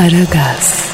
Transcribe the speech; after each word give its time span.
Aragaz, 0.00 0.90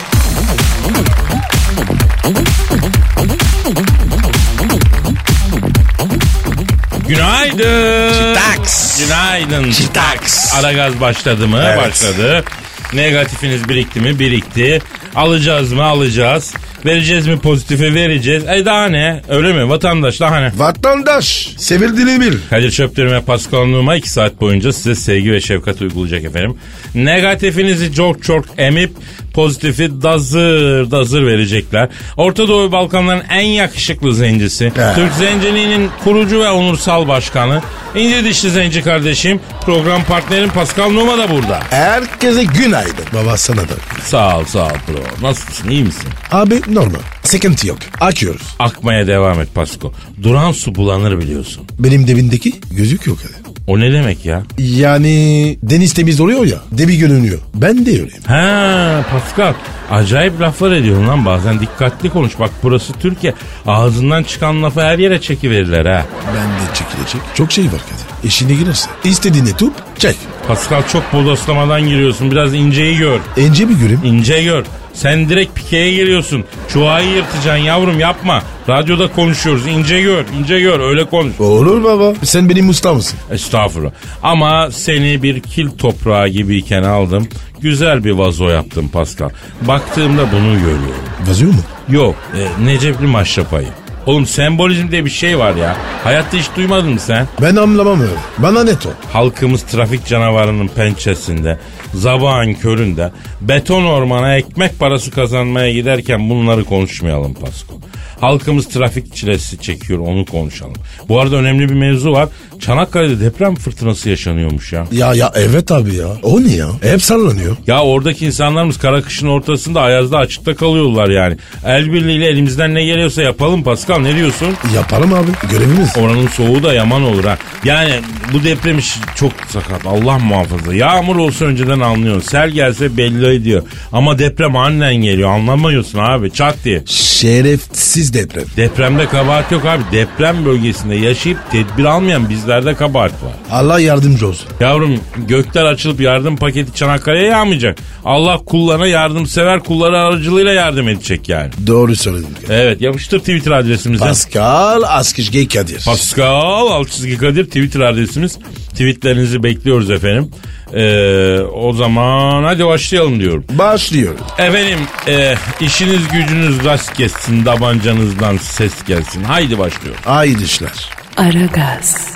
Günaydın. 7.08 8.12
Çitaks. 8.12 8.98
Günaydın. 9.04 9.70
Çitaks. 9.70 10.54
Aragaz 10.54 11.00
başladı 11.00 11.48
mı? 11.48 11.62
Evet. 11.66 11.78
Başladı. 11.78 12.44
Negatifiniz 12.92 13.68
birikti 13.68 14.00
mi? 14.00 14.18
Birikti. 14.18 14.82
Alacağız 15.14 15.72
mı? 15.72 15.84
Alacağız. 15.84 16.54
Vereceğiz 16.86 17.26
mi 17.26 17.38
pozitifi? 17.38 17.94
Vereceğiz. 17.94 18.44
E 18.48 18.64
daha 18.64 18.86
ne? 18.86 19.20
Öyle 19.28 19.52
mi? 19.52 19.68
Vatandaş 19.68 20.20
daha 20.20 20.40
ne? 20.40 20.52
Vatandaş. 20.56 21.54
Sevildiğini 21.58 22.20
bil. 22.20 22.38
Kadir 22.50 22.70
Çöptürüm 22.70 23.12
ve 23.12 23.20
Pascal 23.20 23.64
Numa 23.64 23.96
2 23.96 24.10
saat 24.10 24.40
boyunca 24.40 24.72
size 24.72 24.94
sevgi 24.94 25.32
ve 25.32 25.40
şefkat 25.40 25.82
uygulayacak 25.82 26.24
efendim. 26.24 26.56
Negatifinizi 26.94 27.92
çok 27.94 28.22
çok 28.22 28.44
emip 28.58 28.90
pozitifi 29.34 30.02
dazır 30.02 30.90
dazır 30.90 31.26
verecekler. 31.26 31.88
Orta 32.16 32.48
Doğu 32.48 32.72
Balkanların 32.72 33.22
en 33.30 33.46
yakışıklı 33.46 34.14
zencisi. 34.14 34.72
Türk 34.94 35.12
Zenciliğinin 35.12 35.90
kurucu 36.04 36.40
ve 36.40 36.50
onursal 36.50 37.08
başkanı. 37.08 37.62
İnce 37.94 38.24
dişli 38.24 38.50
zenci 38.50 38.82
kardeşim. 38.82 39.40
Program 39.62 40.04
partnerim 40.04 40.48
Pascal 40.50 40.90
Numa 40.90 41.18
da 41.18 41.30
burada. 41.30 41.60
Herkese 41.70 42.44
günaydın. 42.44 43.04
Baba 43.14 43.36
sana 43.36 43.60
da. 43.60 43.74
Sağ 44.04 44.38
ol 44.38 44.44
sağ 44.44 44.64
ol 44.64 44.70
bro. 44.88 45.28
Nasılsın 45.28 45.70
iyi 45.70 45.84
misin? 45.84 46.08
Abi 46.30 46.60
normal. 46.76 46.98
Sıkıntı 47.22 47.66
yok. 47.66 47.78
Açıyoruz. 48.00 48.42
Akmaya 48.58 49.06
devam 49.06 49.40
et 49.40 49.54
Pasko. 49.54 49.92
Duran 50.22 50.52
su 50.52 50.74
bulanır 50.74 51.18
biliyorsun. 51.18 51.64
Benim 51.78 52.06
debindeki 52.08 52.52
gözük 52.70 53.06
yok 53.06 53.18
hadi. 53.22 53.46
O 53.66 53.80
ne 53.80 53.92
demek 53.92 54.24
ya? 54.24 54.42
Yani 54.58 55.58
deniz 55.62 55.94
temiz 55.94 56.20
oluyor 56.20 56.44
ya. 56.46 56.58
Debi 56.72 56.98
görünüyor. 56.98 57.38
Ben 57.54 57.86
de 57.86 57.90
öyleyim. 57.90 58.22
Ha 58.26 59.04
Pascal 59.10 59.54
acayip 59.90 60.40
laflar 60.40 60.72
ediyorsun 60.72 61.08
lan 61.08 61.24
bazen 61.24 61.60
dikkatli 61.60 62.10
konuş. 62.10 62.38
Bak 62.38 62.50
burası 62.62 62.92
Türkiye 62.92 63.34
ağzından 63.66 64.22
çıkan 64.22 64.62
lafı 64.62 64.80
her 64.80 64.98
yere 64.98 65.20
çekiverirler 65.20 65.86
ha. 65.86 66.06
Ben 66.26 66.34
de 66.48 66.74
çekilecek. 66.74 67.20
Çok 67.34 67.52
şey 67.52 67.64
var 67.64 67.70
Kadir. 67.70 68.28
İşine 68.28 68.54
girerse. 68.54 68.90
İstediğini 69.04 69.56
tut 69.56 69.72
çek. 69.98 70.16
Pascal 70.48 70.82
çok 70.92 71.12
bodoslamadan 71.12 71.88
giriyorsun 71.88 72.30
biraz 72.30 72.54
inceyi 72.54 72.98
gör. 72.98 73.20
Ence 73.36 73.68
bir 73.68 73.74
göreyim. 73.74 74.00
İnce 74.04 74.42
gör. 74.42 74.64
Sen 74.94 75.28
direkt 75.28 75.54
pikeye 75.54 75.92
giriyorsun. 75.94 76.44
Çuvayı 76.72 77.08
yırtacaksın 77.08 77.64
yavrum 77.64 78.00
yapma. 78.00 78.42
Radyoda 78.68 79.12
konuşuyoruz 79.12 79.66
ince 79.66 80.00
gör 80.00 80.24
ince 80.38 80.60
gör 80.60 80.80
öyle 80.80 81.04
konuş. 81.04 81.40
Olur 81.40 81.84
baba. 81.84 82.12
Sen 82.22 82.48
benim 82.50 82.68
usta 82.68 82.94
mısın? 82.94 83.18
Estağfurullah. 83.30 83.90
Ama 84.22 84.70
seni 84.70 85.22
bir 85.22 85.40
kil 85.40 85.68
toprağı 85.70 86.28
gibiyken 86.28 86.82
aldım. 86.82 87.28
Güzel 87.60 88.04
bir 88.04 88.10
vazo 88.10 88.48
yaptım 88.48 88.88
Pascal. 88.88 89.30
Baktığımda 89.60 90.32
bunu 90.32 90.52
görüyorum. 90.52 91.04
Vazıyor 91.28 91.52
mu? 91.52 91.60
Yok 91.88 92.14
e, 92.36 92.66
Necepli 92.66 93.06
maşrapayı. 93.06 93.68
Oğlum 94.06 94.26
sembolizm 94.26 94.90
diye 94.90 95.04
bir 95.04 95.10
şey 95.10 95.38
var 95.38 95.54
ya. 95.56 95.76
Hayatta 96.04 96.36
hiç 96.36 96.46
duymadın 96.56 96.92
mı 96.92 97.00
sen? 97.00 97.28
Ben 97.42 97.56
anlamam 97.56 98.00
öyle. 98.00 98.12
Bana 98.38 98.64
net 98.64 98.86
o. 98.86 98.90
Halkımız 99.12 99.62
trafik 99.62 100.06
canavarının 100.06 100.68
pençesinde, 100.68 101.58
zabağın 101.94 102.54
köründe, 102.54 103.10
beton 103.40 103.84
ormana 103.84 104.36
ekmek 104.36 104.78
parası 104.78 105.10
kazanmaya 105.10 105.72
giderken 105.72 106.30
bunları 106.30 106.64
konuşmayalım 106.64 107.34
Pasko. 107.34 107.74
Halkımız 108.20 108.68
trafik 108.68 109.14
çilesi 109.14 109.58
çekiyor 109.58 109.98
onu 109.98 110.24
konuşalım. 110.24 110.74
Bu 111.08 111.20
arada 111.20 111.36
önemli 111.36 111.68
bir 111.68 111.74
mevzu 111.74 112.12
var. 112.12 112.28
Çanakkale'de 112.60 113.20
deprem 113.20 113.54
fırtınası 113.54 114.10
yaşanıyormuş 114.10 114.72
ya. 114.72 114.86
Ya 114.92 115.14
ya 115.14 115.32
evet 115.34 115.72
abi 115.72 115.94
ya. 115.94 116.06
O 116.22 116.44
ne 116.44 116.52
ya? 116.52 116.68
Hep 116.82 117.02
sallanıyor. 117.02 117.56
Ya 117.66 117.82
oradaki 117.82 118.26
insanlarımız 118.26 118.78
kara 118.78 119.02
kışın 119.02 119.26
ortasında 119.28 119.80
ayazda 119.80 120.18
açıkta 120.18 120.54
kalıyorlar 120.56 121.08
yani. 121.08 121.36
El 121.66 121.92
birliğiyle 121.92 122.26
elimizden 122.26 122.74
ne 122.74 122.84
geliyorsa 122.84 123.22
yapalım 123.22 123.62
Pascal 123.62 123.98
ne 123.98 124.16
diyorsun? 124.16 124.48
Yaparım 124.74 125.14
abi. 125.14 125.50
Görevimiz. 125.50 125.96
Oranın 125.98 126.28
soğuğu 126.28 126.62
da 126.62 126.74
yaman 126.74 127.02
olur 127.02 127.24
ha. 127.24 127.38
Yani 127.64 127.92
bu 128.32 128.44
deprem 128.44 128.78
işi 128.78 129.00
çok 129.16 129.32
sakat. 129.48 129.86
Allah 129.86 130.18
muhafaza. 130.18 130.74
Yağmur 130.74 131.16
olsa 131.16 131.44
önceden 131.44 131.80
anlıyorsun. 131.80 132.28
Sel 132.28 132.50
gelse 132.50 132.96
belli 132.96 133.34
ediyor. 133.34 133.62
Ama 133.92 134.18
deprem 134.18 134.56
annen 134.56 134.94
geliyor. 134.94 135.30
Anlamıyorsun 135.30 135.98
abi. 135.98 136.30
Çat 136.32 136.56
diye. 136.64 136.82
Şerefsiz 136.86 138.14
deprem. 138.14 138.44
Depremde 138.56 139.06
kabahat 139.08 139.52
yok 139.52 139.64
abi. 139.64 139.82
Deprem 139.92 140.44
bölgesinde 140.44 140.94
yaşayıp 140.94 141.38
tedbir 141.52 141.84
almayan 141.84 142.28
bizlerde 142.46 142.74
kabahat 142.74 143.12
var. 143.12 143.32
Allah 143.50 143.80
yardımcı 143.80 144.28
olsun. 144.28 144.48
Yavrum 144.60 145.00
gökler 145.16 145.64
açılıp 145.64 146.00
yardım 146.00 146.36
paketi 146.36 146.74
Çanakkale'ye 146.74 147.26
yağmayacak. 147.28 147.78
Allah 148.04 148.38
kullarına 148.38 148.86
yardımsever 148.86 149.60
kulları 149.60 149.98
aracılığıyla 149.98 150.52
yardım 150.52 150.88
edecek 150.88 151.28
yani. 151.28 151.50
Doğru 151.66 151.96
söyledin. 151.96 152.36
Evet 152.50 152.80
yapıştır 152.80 153.18
Twitter 153.18 153.50
adresimize. 153.52 154.04
Pascal 154.04 154.82
Askışge 154.82 155.48
Kadir. 155.48 155.84
Pascal 155.84 156.66
alt 156.70 156.90
çizgi 156.90 157.18
Kadir 157.18 157.44
Twitter 157.44 157.80
adresimiz. 157.80 158.38
Tweetlerinizi 158.70 159.42
bekliyoruz 159.42 159.90
efendim. 159.90 160.30
Ee, 160.74 161.38
o 161.40 161.72
zaman 161.72 162.44
hadi 162.44 162.66
başlayalım 162.66 163.20
diyorum. 163.20 163.44
Başlıyoruz. 163.50 164.20
Efendim 164.38 164.78
e, 165.08 165.34
işiniz 165.60 166.08
gücünüz 166.12 166.64
rast 166.64 166.96
gelsin 166.96 167.44
tabancanızdan 167.44 168.36
ses 168.36 168.84
gelsin. 168.86 169.24
Haydi 169.24 169.58
başlıyoruz. 169.58 170.00
Haydi 170.04 170.42
işler. 170.42 170.90
Aragaz, 171.16 172.08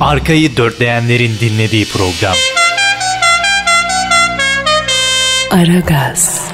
Arkayı 0.00 0.56
dörtleyenlerin 0.56 1.32
dinlediği 1.40 1.84
program. 1.88 2.34
Aragaz, 5.50 6.44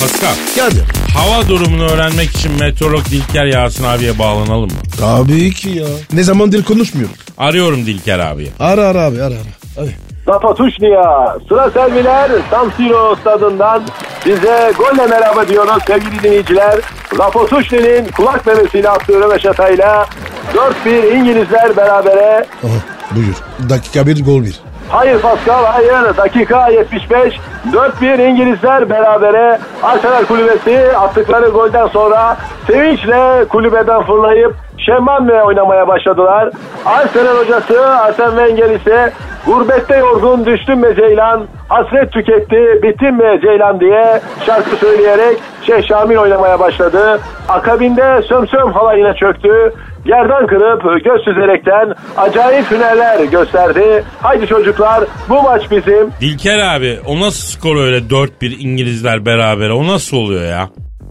Pascal 0.00 0.34
Kadir. 0.56 0.84
hava 1.14 1.48
durumunu 1.48 1.84
öğrenmek 1.90 2.30
için 2.30 2.52
meteorolog 2.60 3.04
Dilker 3.04 3.44
Yasin 3.46 3.84
abiye 3.84 4.18
bağlanalım 4.18 4.70
mı? 4.70 4.76
Tabii 4.98 5.50
ki 5.54 5.68
ya. 5.70 5.86
Ne 6.12 6.22
zamandır 6.22 6.64
konuşmuyorum. 6.64 7.14
Arıyorum 7.38 7.86
Dilker 7.86 8.18
abiyi. 8.18 8.48
Ara 8.60 8.82
ara 8.86 9.00
abi 9.02 9.22
ara 9.22 9.34
ara. 9.34 9.42
Hadi. 9.76 9.96
Zapatuşnia, 10.26 11.36
sıra 11.48 11.70
serviler 11.70 12.30
San 12.50 12.72
Siro 12.76 13.16
stadından 13.20 13.82
size 14.24 14.72
golle 14.78 15.06
merhaba 15.06 15.48
diyoruz 15.48 15.82
sevgili 15.86 16.22
dinleyiciler. 16.22 16.74
Zapatuşni'nin 17.16 18.06
kulak 18.16 18.46
memesiyle 18.46 18.88
attığı 18.90 19.20
röveşatayla 19.20 20.06
4-1 20.86 21.14
İngilizler 21.14 21.76
berabere. 21.76 22.46
Aha, 22.64 22.78
buyur. 23.10 23.34
Dakika 23.70 24.06
bir 24.06 24.24
gol 24.24 24.42
bir. 24.42 24.60
Hayır 24.88 25.18
Pascal 25.20 25.64
hayır 25.64 26.16
dakika 26.16 26.68
75 26.68 27.34
4-1 27.72 28.28
İngilizler 28.30 28.90
berabere 28.90 29.58
Arsenal 29.82 30.24
kulübesi 30.24 30.96
attıkları 30.96 31.48
golden 31.48 31.86
sonra 31.86 32.36
sevinçle 32.66 33.44
kulübeden 33.48 34.02
fırlayıp 34.02 34.54
şemmanle 34.88 35.42
oynamaya 35.42 35.88
başladılar. 35.88 36.50
Arsenal 36.84 37.36
hocası 37.36 37.86
Arsene 37.88 38.46
Wenger 38.46 38.70
ise 38.80 39.12
gurbette 39.46 39.96
yorgun 39.96 40.46
düştüm 40.46 40.82
be 40.82 40.94
Ceylan 40.96 41.46
hasret 41.68 42.12
tüketti 42.12 42.56
bittim 42.82 43.18
be 43.18 43.40
Ceylan 43.42 43.80
diye 43.80 44.20
şarkı 44.46 44.76
söyleyerek 44.76 45.36
Şeyh 45.66 45.88
Şamil 45.88 46.16
oynamaya 46.16 46.60
başladı. 46.60 47.20
Akabinde 47.48 48.22
sömsöm 48.22 48.72
halayına 48.72 49.14
çöktü. 49.14 49.72
Yerden 50.04 50.46
kırıp 50.46 51.04
göz 51.04 51.24
süzerekten 51.24 51.94
acayip 52.16 52.70
hünerler 52.70 53.24
gösterdi. 53.24 54.04
Haydi 54.22 54.46
çocuklar 54.46 55.04
bu 55.28 55.42
maç 55.42 55.70
bizim. 55.70 56.10
Dilker 56.20 56.58
abi 56.58 56.98
o 57.06 57.20
nasıl 57.20 57.58
skor 57.58 57.76
öyle 57.76 57.98
4-1 57.98 58.28
İngilizler 58.58 59.26
beraber 59.26 59.70
o 59.70 59.86
nasıl 59.86 60.16
oluyor 60.16 60.44
ya? 60.44 60.68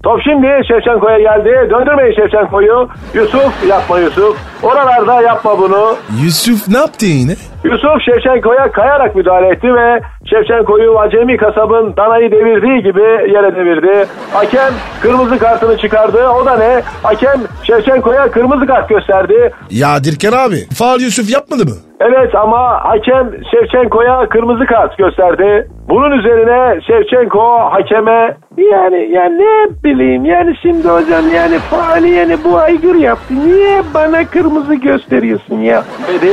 Top 0.08 0.22
şimdi 0.24 0.48
Şevçenko'ya 0.68 1.20
geldi. 1.20 1.70
Döndürmeyin 1.70 2.16
Şevçenko'yu. 2.16 2.90
Yusuf 3.14 3.68
yapma 3.70 4.00
Yusuf. 4.00 4.38
Oralarda 4.64 5.22
yapma 5.22 5.60
bunu. 5.60 5.96
Yusuf 6.24 6.68
ne 6.68 6.78
yaptı 6.78 7.06
yine? 7.06 7.36
Yusuf 7.64 8.02
Şevçenko'ya 8.06 8.72
kayarak 8.72 9.16
müdahale 9.16 9.48
etti 9.48 9.74
ve 9.76 10.02
Şevçenko'yu 10.26 11.00
acemi 11.00 11.38
kasabın 11.38 11.94
danayı 11.98 12.32
devirdiği 12.32 12.84
gibi 12.84 13.32
yere 13.34 13.56
devirdi. 13.56 14.06
Hakem 14.34 14.74
kırmızı 15.02 15.40
kartını 15.40 15.78
çıkardı. 15.78 16.28
O 16.30 16.46
da 16.46 16.58
ne? 16.58 16.82
Hakem 17.04 17.42
Şevçenko'ya 17.64 18.32
kırmızı 18.32 18.66
kart 18.66 18.90
gösterdi. 18.90 19.52
Ya 19.70 20.04
Dirker 20.04 20.34
abi. 20.34 20.58
Faal 20.78 21.00
Yusuf 21.02 21.30
yapmadı 21.34 21.66
mı? 21.66 21.76
Evet 22.00 22.36
ama 22.36 22.84
hakem 22.84 23.32
Şevçenko'ya 23.52 24.30
kırmızı 24.30 24.66
kart 24.66 24.98
gösterdi. 24.98 25.68
Bunun 25.90 26.12
üzerine 26.12 26.82
Şevçenko 26.82 27.58
hakeme 27.60 28.38
Yani 28.58 29.12
ya 29.12 29.24
ne 29.26 29.68
bileyim 29.84 30.26
yani 30.26 30.56
şimdi 30.62 30.88
hocam 30.88 31.24
yani 31.36 31.60
faali 31.60 32.10
yani 32.10 32.38
bu 32.46 32.58
aygır 32.58 32.96
yaptı. 32.96 33.34
Niye 33.46 33.82
bana 33.94 34.26
kırmızı 34.26 34.76
gösteriyorsun 34.76 35.56
ya? 35.60 35.84
dedi. 36.08 36.32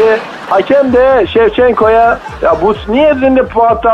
Hakem 0.51 0.93
de 0.93 1.27
Şevçenko'ya 1.27 2.19
ya 2.43 2.57
bu 2.63 2.75
niyetinde 2.89 3.43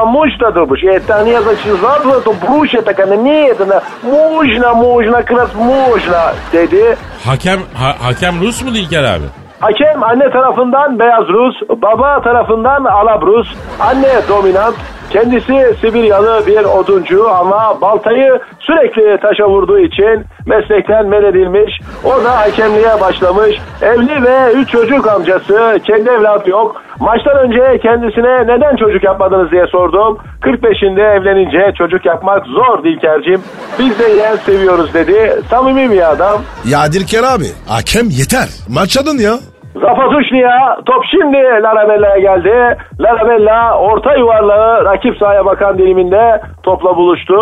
muşta 0.06 0.54
durmuş. 0.54 0.84
E 0.84 1.00
ta 1.06 1.18
nije 1.18 1.40
zaçizatla 1.40 2.24
to 2.24 2.32
bruše 2.32 2.84
taka 2.84 3.06
ne 3.06 3.24
niyetine 3.24 3.80
mujna 4.02 4.74
mujna 4.74 5.22
kras 5.22 5.54
mujna 5.54 6.34
dedi. 6.52 6.96
Hakem 7.26 7.60
ha, 7.74 7.94
hakem 8.02 8.40
Rus 8.40 8.62
mu 8.64 8.70
İlker 8.70 9.04
abi? 9.04 9.24
Hakem 9.60 10.02
anne 10.02 10.30
tarafından 10.30 10.98
beyaz 10.98 11.28
Rus, 11.28 11.56
baba 11.82 12.22
tarafından 12.22 12.84
Arap 12.84 13.22
Rus, 13.22 13.48
anne 13.80 14.28
dominant, 14.28 14.74
kendisi 15.10 15.76
Sibiryalı 15.80 16.46
bir 16.46 16.64
oduncu 16.64 17.30
ama 17.30 17.80
baltayı 17.80 18.40
sürekli 18.60 19.18
taşa 19.22 19.48
vurduğu 19.48 19.78
için 19.78 20.24
meslekten 20.46 21.06
men 21.06 21.22
edilmiş. 21.22 21.80
O 22.04 22.24
da 22.24 22.38
hakemliğe 22.38 23.00
başlamış. 23.00 23.56
Evli 23.82 24.22
ve 24.22 24.52
üç 24.52 24.68
çocuk 24.68 25.08
amcası, 25.08 25.80
kendi 25.86 26.08
evlatı 26.10 26.50
yok. 26.50 26.82
Maçtan 27.00 27.38
önce 27.38 27.78
kendisine 27.82 28.46
neden 28.46 28.76
çocuk 28.76 29.04
yapmadınız 29.04 29.50
diye 29.50 29.66
sordum. 29.66 30.18
45'inde 30.42 31.20
evlenince 31.20 31.72
çocuk 31.78 32.06
yapmak 32.06 32.46
zor 32.46 32.84
Dilker'cim. 32.84 33.42
Biz 33.78 33.98
de 33.98 34.04
yeğen 34.04 34.36
seviyoruz 34.36 34.94
dedi. 34.94 35.42
Samimi 35.50 35.90
bir 35.90 36.10
adam. 36.10 36.42
Ya 36.64 36.92
Dirker 36.92 37.22
abi. 37.22 37.46
Hakem 37.68 38.06
yeter. 38.10 38.48
Maç 38.68 38.96
adın 38.96 39.18
ya. 39.18 39.34
Zapatuşni'ye 39.74 40.50
top 40.86 41.04
şimdi 41.10 41.36
Larabella'ya 41.36 42.18
geldi. 42.18 42.76
Larabella 43.00 43.78
orta 43.78 44.14
yuvarlağı 44.14 44.84
rakip 44.84 45.16
sahaya 45.16 45.46
bakan 45.46 45.78
diliminde 45.78 46.40
topla 46.70 46.96
buluştu. 46.96 47.34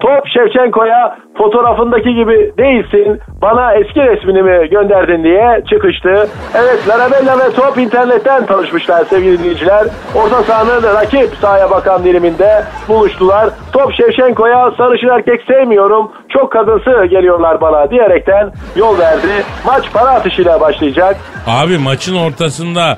Top 0.00 0.22
Şevçenko'ya 0.34 1.18
fotoğrafındaki 1.38 2.14
gibi 2.14 2.52
değilsin 2.58 3.20
bana 3.42 3.74
eski 3.74 4.00
resmini 4.00 4.42
mi 4.42 4.68
gönderdin 4.68 5.24
diye 5.24 5.62
çıkıştı. 5.70 6.28
Evet 6.54 6.88
Larabella 6.88 7.38
ve 7.38 7.52
top 7.54 7.78
internetten 7.78 8.46
tanışmışlar 8.46 9.04
sevgili 9.04 9.38
dinleyiciler. 9.38 9.84
Orta 10.14 10.42
sahanın 10.42 10.82
rakip 10.82 11.34
sahaya 11.40 11.70
bakan 11.70 12.04
diliminde 12.04 12.64
buluştular. 12.88 13.50
Top 13.72 13.92
Şevçenko'ya 13.94 14.70
sarışın 14.78 15.08
erkek 15.08 15.40
sevmiyorum 15.48 16.12
çok 16.28 16.52
kadınsı 16.52 17.06
geliyorlar 17.10 17.60
bana 17.60 17.90
diyerekten 17.90 18.52
yol 18.76 18.98
verdi. 18.98 19.34
Maç 19.66 19.92
para 19.92 20.10
atışıyla 20.10 20.60
başlayacak. 20.60 21.16
Abi 21.46 21.78
maçın 21.78 22.16
ortasında 22.16 22.96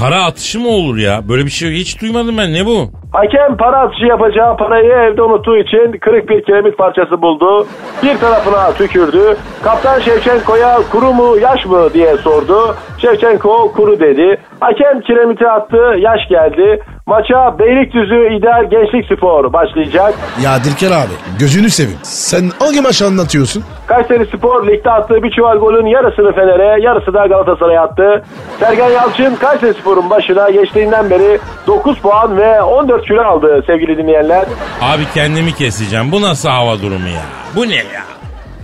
para 0.00 0.24
atışı 0.24 0.60
mı 0.60 0.68
olur 0.68 0.96
ya? 0.96 1.28
Böyle 1.28 1.44
bir 1.44 1.50
şey 1.50 1.70
hiç 1.70 2.02
duymadım 2.02 2.38
ben. 2.38 2.52
Ne 2.52 2.66
bu? 2.66 2.90
Hakem 3.12 3.56
para 3.56 3.78
atışı 3.78 4.06
yapacağı 4.06 4.56
parayı 4.56 4.92
evde 4.92 5.22
unuttuğu 5.22 5.56
için 5.56 5.98
kırık 6.00 6.28
bir 6.28 6.44
kiremit 6.44 6.78
parçası 6.78 7.22
buldu. 7.22 7.66
Bir 8.02 8.18
tarafına 8.18 8.72
tükürdü. 8.72 9.36
Kaptan 9.64 10.00
Şevçenko'ya 10.00 10.78
kuru 10.92 11.12
mu 11.12 11.38
yaş 11.38 11.66
mı 11.66 11.92
diye 11.94 12.16
sordu. 12.16 12.76
Şevçenko 12.98 13.72
kuru 13.72 14.00
dedi. 14.00 14.36
Hakem 14.60 15.00
kiremiti 15.00 15.48
attı 15.48 15.94
yaş 15.98 16.20
geldi. 16.28 16.82
Maça 17.08 17.58
Beylikdüzü 17.58 18.36
İdeal 18.38 18.64
Gençlik 18.70 19.04
Spor 19.16 19.52
başlayacak. 19.52 20.14
Ya 20.42 20.64
Dirker 20.64 20.90
abi. 20.90 21.14
Gözünü 21.38 21.70
seveyim. 21.70 21.98
Sen 22.02 22.50
hangi 22.58 22.80
maçı 22.80 23.06
anlatıyorsun? 23.06 23.64
Kayseri 23.86 24.26
Spor 24.26 24.66
ligde 24.66 24.90
attığı 24.90 25.22
bir 25.22 25.30
çuval 25.30 25.56
golün 25.58 25.86
yarısını 25.86 26.32
Fener'e, 26.32 26.82
yarısı 26.82 27.14
da 27.14 27.26
Galatasaray'a 27.26 27.82
attı. 27.82 28.24
Sergen 28.60 28.90
Yalçın 28.90 29.36
Kayseri 29.36 29.74
Spor'un 29.74 30.10
başına 30.10 30.50
geçtiğinden 30.50 31.10
beri 31.10 31.38
9 31.66 31.98
puan 31.98 32.36
ve 32.36 32.62
14 32.62 33.04
kilo 33.06 33.22
aldı 33.22 33.62
sevgili 33.66 33.98
dinleyenler. 33.98 34.44
Abi 34.82 35.02
kendimi 35.14 35.54
keseceğim. 35.54 36.12
Bu 36.12 36.22
nasıl 36.22 36.48
hava 36.48 36.78
durumu 36.78 37.08
ya? 37.08 37.22
Bu 37.56 37.68
ne 37.68 37.74
ya? 37.74 38.02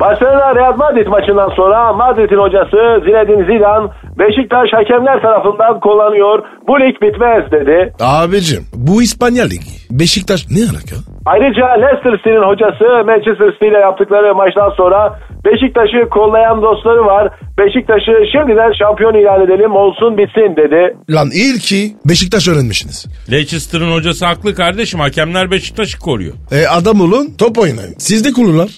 Barcelona 0.01 0.55
Real 0.55 0.77
Madrid 0.77 1.07
maçından 1.07 1.51
sonra 1.57 1.93
Madrid'in 1.93 2.39
hocası 2.39 2.77
Zinedine 3.05 3.45
Zidane 3.45 3.89
Beşiktaş 4.19 4.69
hakemler 4.73 5.23
tarafından 5.23 5.81
kullanıyor. 5.81 6.43
Bu 6.69 6.81
lig 6.81 7.03
bitmez 7.03 7.53
dedi. 7.53 7.93
Abicim 8.01 8.67
bu 8.75 9.03
İspanya 9.03 9.45
Ligi. 9.45 9.75
Beşiktaş 9.91 10.47
ne 10.51 10.61
alaka? 10.71 11.14
Ayrıca 11.27 11.67
Leicester 11.83 12.17
City'nin 12.17 12.49
hocası 12.51 12.85
Manchester 13.11 13.53
City 13.53 13.67
ile 13.67 13.79
yaptıkları 13.79 14.35
maçtan 14.35 14.71
sonra 14.71 15.19
Beşiktaş'ı 15.45 16.09
kollayan 16.11 16.63
dostları 16.63 17.05
var. 17.05 17.29
Beşiktaş'ı 17.59 18.15
şimdiden 18.33 18.73
şampiyon 18.79 19.15
ilan 19.15 19.41
edelim 19.45 19.73
olsun 19.73 20.19
bitsin 20.19 20.57
dedi. 20.57 20.97
Lan 21.11 21.29
iyi 21.31 21.59
ki 21.59 21.97
Beşiktaş 22.09 22.49
öğrenmişsiniz. 22.49 23.07
Leicester'ın 23.33 23.93
hocası 23.97 24.27
haklı 24.27 24.55
kardeşim. 24.55 25.01
Hakemler 25.01 25.51
Beşiktaş'ı 25.51 25.99
koruyor. 25.99 26.35
E 26.53 26.67
adam 26.67 27.01
olun 27.01 27.27
top 27.39 27.59
oynayın. 27.59 27.95
Siz 27.99 28.25
de 28.25 28.33
kururlar. 28.33 28.71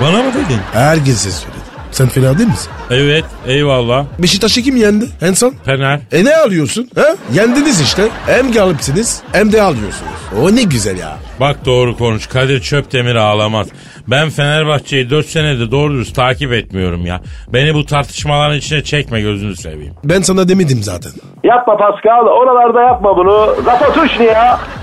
Bana 0.00 0.22
mı 0.22 0.30
dedin? 0.34 0.60
Herkese 0.72 1.30
söyledim. 1.30 1.57
Sen 1.90 2.08
fena 2.08 2.38
değil 2.38 2.48
misin? 2.48 2.70
Evet 2.90 3.24
eyvallah. 3.46 4.04
Beşiktaş'ı 4.18 4.62
kim 4.62 4.76
yendi 4.76 5.04
en 5.22 5.32
son? 5.32 5.54
Fener. 5.64 6.00
E 6.12 6.24
ne 6.24 6.36
alıyorsun? 6.36 6.90
He? 6.94 7.36
Yendiniz 7.40 7.80
işte. 7.80 8.02
Hem 8.26 8.52
galipsiniz 8.52 9.22
hem 9.32 9.52
de 9.52 9.62
alıyorsunuz. 9.62 10.12
O 10.42 10.56
ne 10.56 10.62
güzel 10.62 10.98
ya. 10.98 11.16
Bak 11.40 11.56
doğru 11.64 11.96
konuş. 11.96 12.26
Kadir 12.26 12.60
Çöptemir 12.60 13.14
ağlamaz. 13.14 13.68
Ben 14.08 14.30
Fenerbahçe'yi 14.30 15.10
4 15.10 15.26
senedir 15.26 15.70
doğru 15.70 15.92
dürüst 15.92 16.14
takip 16.16 16.52
etmiyorum 16.52 17.06
ya. 17.06 17.20
Beni 17.52 17.74
bu 17.74 17.86
tartışmaların 17.86 18.56
içine 18.56 18.82
çekme 18.82 19.20
gözünü 19.20 19.56
seveyim. 19.56 19.94
Ben 20.04 20.20
sana 20.22 20.48
demedim 20.48 20.78
zaten. 20.82 21.12
Yapma 21.44 21.76
Pascal 21.76 22.26
oralarda 22.26 22.82
yapma 22.82 23.16
bunu. 23.16 23.54
Zapatuşni'ye 23.64 24.36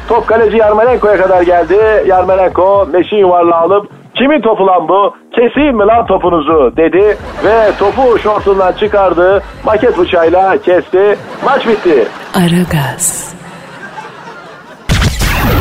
top 0.07 0.28
kaleci 0.28 0.57
Yarmolenko'ya 0.57 1.18
kadar 1.18 1.42
geldi. 1.42 1.75
Yarmolenko 2.07 2.90
meşin 2.94 3.18
yuvarlağı 3.18 3.60
alıp 3.60 3.90
kimin 4.15 4.41
topu 4.41 4.67
lan 4.67 4.88
bu? 4.88 5.15
Keseyim 5.35 5.77
mi 5.77 5.83
lan 5.83 6.06
topunuzu 6.06 6.73
dedi 6.77 7.17
ve 7.45 7.71
topu 7.79 8.19
şortundan 8.19 8.73
çıkardı. 8.73 9.44
Maket 9.65 9.97
bıçağıyla 9.97 10.57
kesti. 10.57 11.17
Maç 11.45 11.67
bitti. 11.67 12.07
Aragaz, 12.35 13.35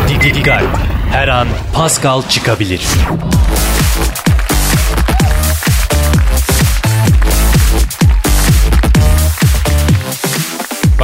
Dikkat. 0.08 0.62
Her 1.12 1.28
an 1.28 1.46
Pascal 1.76 2.22
çıkabilir. 2.22 2.86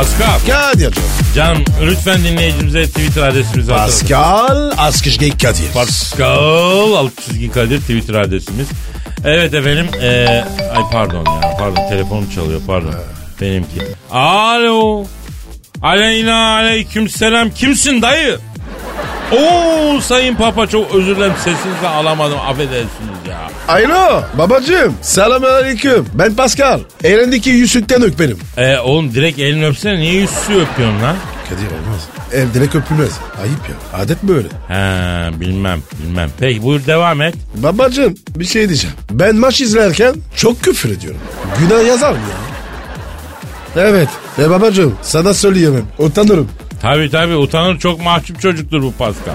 Pascal. 0.05 0.39
Kadir. 0.47 0.95
Canım 1.35 1.65
lütfen 1.83 2.25
dinleyicimize 2.25 2.87
Twitter 2.87 3.23
adresimizi 3.23 3.73
hatırlatın. 3.73 4.01
Pascal 4.09 4.71
Askışge 4.79 5.31
Kadir. 5.31 5.73
Pascal 5.75 7.09
çizgi 7.25 7.51
Kadir 7.53 7.81
Twitter 7.81 8.15
adresimiz. 8.15 8.67
Evet 9.25 9.55
efendim. 9.55 9.87
eee, 10.03 10.45
ay 10.77 10.83
pardon 10.93 11.25
ya 11.27 11.57
pardon 11.59 11.89
telefonum 11.89 12.31
çalıyor 12.35 12.61
pardon. 12.67 12.95
Benimki. 13.41 13.81
Alo. 14.11 15.05
Aleyna 15.83 16.55
aleyküm 16.55 17.09
selam. 17.09 17.51
Kimsin 17.51 18.03
dayı? 18.03 18.39
Oo 19.33 20.01
sayın 20.01 20.35
papa 20.35 20.67
çok 20.67 20.95
özür 20.95 21.17
dilerim 21.17 21.35
sesinizi 21.39 21.87
alamadım 21.89 22.39
affedersiniz 22.39 23.21
ya. 23.29 23.30
Alo 23.71 24.23
babacığım. 24.39 24.95
Selamünaleyküm. 25.03 26.07
Ben 26.15 26.35
Pascal. 26.35 26.81
Elindeki 27.05 27.51
yüzükten 27.51 28.03
öp 28.03 28.19
benim. 28.19 28.39
E, 28.57 28.79
oğlum 28.79 29.15
direkt 29.15 29.39
elini 29.39 29.67
öpsene 29.67 29.99
niye 29.99 30.13
yüzsüzü 30.15 30.61
öpüyorsun 30.61 31.03
lan? 31.03 31.17
Kadir 31.49 31.67
olmaz. 31.67 32.09
El 32.33 32.55
direkt 32.55 32.75
öpülmez. 32.75 33.13
Ayıp 33.43 33.69
ya. 33.69 33.99
Adet 34.01 34.23
böyle. 34.23 34.49
He 34.69 35.41
bilmem 35.41 35.83
bilmem. 36.03 36.31
Peki 36.41 36.63
buyur 36.63 36.87
devam 36.87 37.23
et. 37.23 37.35
Babacığım 37.55 38.15
bir 38.37 38.45
şey 38.45 38.69
diyeceğim. 38.69 38.97
Ben 39.11 39.37
maç 39.37 39.61
izlerken 39.61 40.15
çok 40.37 40.63
küfür 40.63 40.91
ediyorum. 40.91 41.21
Günah 41.59 41.87
yazar 41.87 42.13
mı 42.13 42.19
ya? 42.19 43.83
Evet. 43.85 44.09
E 44.39 44.51
babacığım 44.51 44.95
sana 45.03 45.35
söyleyemem. 45.35 45.85
Utanırım. 45.99 46.49
Tabi 46.83 47.11
tabi 47.11 47.37
utanır 47.37 47.79
çok 47.79 48.05
mahcup 48.05 48.41
çocuktur 48.41 48.83
bu 48.83 48.93
Pascal. 48.93 49.35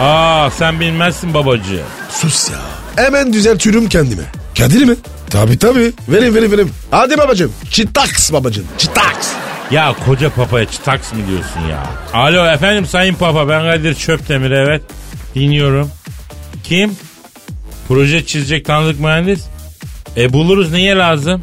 Aa 0.00 0.50
sen 0.50 0.80
bilmezsin 0.80 1.34
babacı. 1.34 1.80
Sus 2.10 2.50
ya. 2.50 2.58
Hemen 2.96 3.32
düzeltiyorum 3.32 3.88
kendimi. 3.88 4.22
Kadir 4.58 4.84
mi? 4.84 4.94
Tabi 5.30 5.58
tabi. 5.58 5.92
Verin 6.08 6.34
verin 6.34 6.52
verin. 6.52 6.70
Hadi 6.90 7.18
babacığım. 7.18 7.52
Çitaks 7.70 8.32
babacığım. 8.32 8.64
Çitaks. 8.78 9.28
Ya 9.70 9.94
koca 10.06 10.30
papaya 10.30 10.66
çıtaks 10.66 11.12
mı 11.12 11.18
diyorsun 11.28 11.60
ya? 11.70 11.86
Alo 12.20 12.46
efendim 12.46 12.86
sayın 12.86 13.14
papa 13.14 13.48
ben 13.48 13.62
Kadir 13.62 13.94
Çöptemir 13.94 14.50
evet. 14.50 14.82
Dinliyorum. 15.34 15.90
Kim? 16.64 16.96
Proje 17.88 18.26
çizecek 18.26 18.64
tanıdık 18.64 19.00
mühendis. 19.00 19.44
E 20.16 20.32
buluruz 20.32 20.72
niye 20.72 20.96
lazım? 20.96 21.42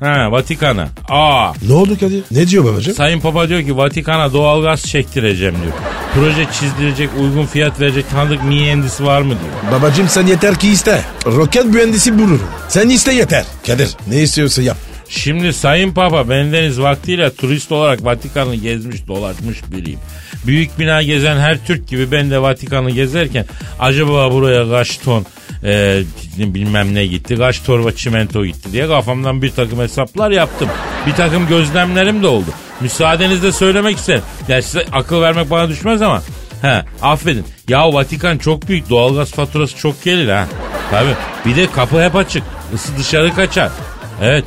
Ha 0.00 0.32
Vatikan'a. 0.32 0.88
Aa. 1.08 1.52
Ne 1.68 1.72
oldu 1.72 1.98
Kadir? 2.00 2.22
Ne 2.30 2.48
diyor 2.48 2.64
babacığım? 2.64 2.94
Sayın 2.94 3.20
Papa 3.20 3.48
diyor 3.48 3.62
ki 3.62 3.76
Vatikan'a 3.76 4.32
doğalgaz 4.32 4.82
çektireceğim 4.82 5.54
diyor. 5.62 5.72
Proje 6.14 6.46
çizdirecek, 6.60 7.10
uygun 7.20 7.46
fiyat 7.46 7.80
verecek 7.80 8.10
tanıdık 8.10 8.44
mühendisi 8.44 9.04
var 9.04 9.22
mı 9.22 9.28
diyor. 9.40 9.72
Babacığım 9.80 10.08
sen 10.08 10.26
yeter 10.26 10.54
ki 10.54 10.68
iste. 10.68 11.04
Roket 11.26 11.64
mühendisi 11.64 12.18
bulurum. 12.18 12.42
Sen 12.68 12.88
iste 12.88 13.12
yeter. 13.12 13.44
Kadir 13.66 13.96
ne 14.06 14.22
istiyorsa 14.22 14.62
yap. 14.62 14.76
Şimdi 15.10 15.52
Sayın 15.52 15.92
Papa 15.92 16.28
bendeniz 16.28 16.80
vaktiyle 16.80 17.34
turist 17.34 17.72
olarak 17.72 18.04
Vatikan'ı 18.04 18.54
gezmiş 18.54 19.06
dolaşmış 19.08 19.58
biriyim. 19.72 20.00
Büyük 20.46 20.78
bina 20.78 21.02
gezen 21.02 21.36
her 21.36 21.66
Türk 21.66 21.88
gibi 21.88 22.12
ben 22.12 22.30
de 22.30 22.42
Vatikan'ı 22.42 22.90
gezerken 22.90 23.44
acaba 23.80 24.32
buraya 24.32 24.70
kaç 24.70 24.98
ton 24.98 25.26
e, 25.64 26.02
bilmem 26.38 26.94
ne 26.94 27.06
gitti, 27.06 27.36
kaç 27.36 27.62
torba 27.62 27.92
çimento 27.92 28.44
gitti 28.44 28.72
diye 28.72 28.88
kafamdan 28.88 29.42
bir 29.42 29.50
takım 29.50 29.78
hesaplar 29.78 30.30
yaptım. 30.30 30.68
Bir 31.06 31.12
takım 31.12 31.48
gözlemlerim 31.48 32.22
de 32.22 32.26
oldu. 32.26 32.50
Müsaadenizle 32.80 33.52
söylemek 33.52 33.96
isterim. 33.96 34.22
Ya 34.48 34.62
size 34.62 34.86
akıl 34.92 35.22
vermek 35.22 35.50
bana 35.50 35.68
düşmez 35.68 36.02
ama. 36.02 36.22
He 36.62 36.82
affedin. 37.02 37.44
Ya 37.68 37.92
Vatikan 37.92 38.38
çok 38.38 38.68
büyük 38.68 38.90
doğalgaz 38.90 39.32
faturası 39.32 39.76
çok 39.76 40.04
gelir 40.04 40.28
ha. 40.28 40.46
Tabii. 40.90 41.14
Bir 41.46 41.56
de 41.56 41.70
kapı 41.70 42.02
hep 42.02 42.16
açık. 42.16 42.42
Isı 42.74 42.98
dışarı 42.98 43.34
kaçar. 43.34 43.70
Evet. 44.22 44.44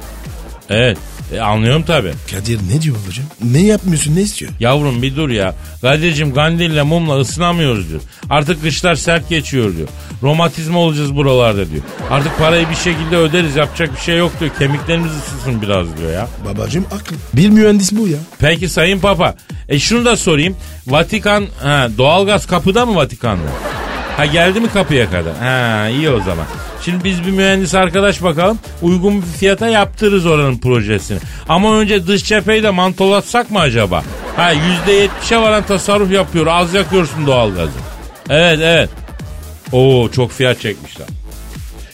Evet. 0.74 0.98
E, 1.34 1.40
anlıyorum 1.40 1.84
tabii. 1.88 2.14
Kadir 2.32 2.60
ne 2.74 2.82
diyor 2.82 2.96
babacığım? 3.04 3.26
Ne 3.44 3.62
yapmıyorsun 3.62 4.16
ne 4.16 4.22
istiyor? 4.22 4.52
Yavrum 4.60 5.02
bir 5.02 5.16
dur 5.16 5.30
ya. 5.30 5.56
Kadir'cim 5.82 6.34
kandille 6.34 6.82
mumla 6.82 7.20
ısınamıyoruz 7.20 7.90
diyor. 7.90 8.02
Artık 8.30 8.62
kışlar 8.62 8.96
sert 8.96 9.30
geçiyor 9.30 9.78
diyor. 9.78 9.88
Romatizma 10.24 10.80
olacağız 10.80 11.16
buralarda 11.16 11.70
diyor. 11.72 11.84
Artık 12.12 12.38
parayı 12.38 12.70
bir 12.70 12.76
şekilde 12.76 13.18
öderiz 13.18 13.56
yapacak 13.56 13.96
bir 13.96 14.02
şey 14.02 14.18
yok 14.18 14.32
diyor. 14.40 14.52
Kemiklerimiz 14.60 15.12
ısınsın 15.12 15.62
biraz 15.62 15.98
diyor 15.98 16.14
ya. 16.14 16.28
Babacığım 16.46 16.86
akıl. 16.92 17.16
Bir 17.34 17.50
mühendis 17.50 17.92
bu 17.92 18.08
ya. 18.08 18.18
Peki 18.40 18.70
Sayın 18.70 19.00
Papa. 19.00 19.36
E 19.70 19.80
şunu 19.80 20.06
da 20.06 20.18
sorayım. 20.18 20.56
Vatikan, 20.88 21.46
ha, 21.64 21.88
doğalgaz 21.98 22.46
kapıda 22.48 22.86
mı 22.86 22.96
Vatikan'da? 22.96 23.50
Ha 24.18 24.26
geldi 24.26 24.60
mi 24.60 24.70
kapıya 24.70 25.10
kadar? 25.12 25.36
Ha 25.36 25.88
iyi 25.90 26.10
o 26.10 26.20
zaman. 26.20 26.46
Şimdi 26.82 27.04
biz 27.04 27.26
bir 27.26 27.32
mühendis 27.32 27.76
arkadaş 27.76 28.24
bakalım. 28.24 28.60
Uygun 28.82 29.22
bir 29.22 29.28
fiyata 29.28 29.68
yaptırırız 29.68 30.26
oranın 30.26 30.58
projesini. 30.58 31.20
Ama 31.50 31.78
önce 31.78 32.08
dış 32.08 32.24
cepheyi 32.24 32.64
de 32.64 32.70
mantolatsak 32.70 33.52
mı 33.52 33.60
acaba? 33.60 34.04
Ha 34.36 34.54
%70'e 34.54 35.42
varan 35.42 35.64
tasarruf 35.64 36.12
yapıyor. 36.12 36.48
Az 36.48 36.74
yakıyorsun 36.74 37.28
doğalgazı. 37.28 37.72
Evet 38.30 38.60
evet. 38.62 38.90
Oo 39.72 40.10
çok 40.12 40.32
fiyat 40.32 40.60
çekmişler. 40.62 41.08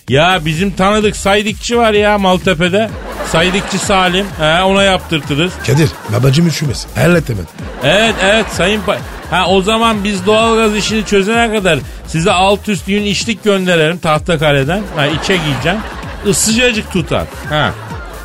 Ya 0.10 0.40
bizim 0.46 0.72
tanıdık 0.72 1.16
Saydikçi 1.16 1.78
var 1.78 1.94
ya 1.94 2.18
Maltepe'de. 2.18 2.90
Saydikçi 3.32 3.78
Salim. 3.80 4.26
He, 4.40 4.64
ona 4.64 4.84
yaptırtırız. 4.84 5.54
Kadir 5.68 5.90
babacığım 6.10 6.48
üşümesin. 6.48 6.90
Hallet 6.96 7.30
hemen. 7.30 7.44
Evet 7.84 8.16
evet 8.24 8.46
sayın 8.54 8.82
pa- 8.82 8.98
Ha 9.30 9.48
o 9.48 9.62
zaman 9.62 10.04
biz 10.04 10.26
doğalgaz 10.26 10.76
işini 10.76 11.06
çözene 11.06 11.54
kadar 11.54 11.80
size 12.08 12.32
alt 12.32 12.70
üst 12.70 12.88
yün 12.88 13.04
içlik 13.04 13.44
gönderelim 13.44 13.98
Tahtakale'den. 13.98 14.82
Ha 14.96 15.06
içe 15.08 15.38
giyeceğim. 15.38 15.78
Isıcacık 16.26 16.92
tutar. 16.94 17.24
Ha. 17.50 17.72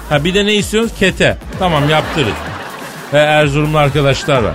Ha 0.09 0.25
bir 0.25 0.35
de 0.35 0.47
ne 0.47 0.55
istiyorsunuz? 0.55 0.99
Kete. 1.01 1.39
Tamam 1.59 1.89
yaptırırız. 1.91 2.33
Ve 3.13 3.19
Erzurumlu 3.19 3.79
arkadaşlar 3.79 4.43
var. 4.43 4.55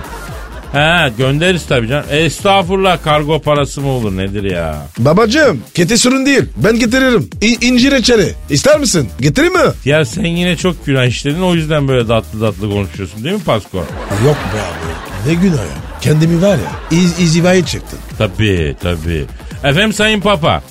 Ha 0.72 1.08
göndeririz 1.18 1.66
tabii 1.66 1.88
canım. 1.88 2.04
Estağfurullah 2.10 3.02
kargo 3.04 3.42
parası 3.42 3.80
mı 3.80 3.88
olur 3.88 4.16
nedir 4.16 4.42
ya? 4.44 4.86
Babacığım 4.98 5.60
kete 5.74 5.96
sorun 5.96 6.26
değil. 6.26 6.42
Ben 6.56 6.78
getiririm. 6.78 7.30
İ- 7.40 7.66
incir 7.66 7.90
reçeli. 7.92 8.34
İster 8.50 8.78
misin? 8.80 9.08
Getireyim 9.20 9.54
mi? 9.54 9.72
Ya 9.84 10.04
sen 10.04 10.24
yine 10.24 10.56
çok 10.56 10.86
günah 10.86 11.04
işledin 11.06 11.40
o 11.42 11.54
yüzden 11.54 11.88
böyle 11.88 12.06
tatlı 12.06 12.40
tatlı 12.40 12.70
konuşuyorsun 12.70 13.24
değil 13.24 13.34
mi 13.34 13.42
Pasko? 13.44 13.78
Yok 14.26 14.36
be 14.54 14.60
abi. 14.60 15.28
Ne 15.30 15.34
günah 15.34 15.56
ya. 15.56 16.00
Kendimi 16.00 16.42
var 16.42 16.56
ya. 16.58 16.98
İz, 16.98 17.20
izivaya 17.20 17.66
çıktın. 17.66 17.98
Tabii 18.18 18.76
tabii. 18.82 19.24
Efendim 19.64 19.92
Sayın 19.92 20.20
Papa. 20.20 20.62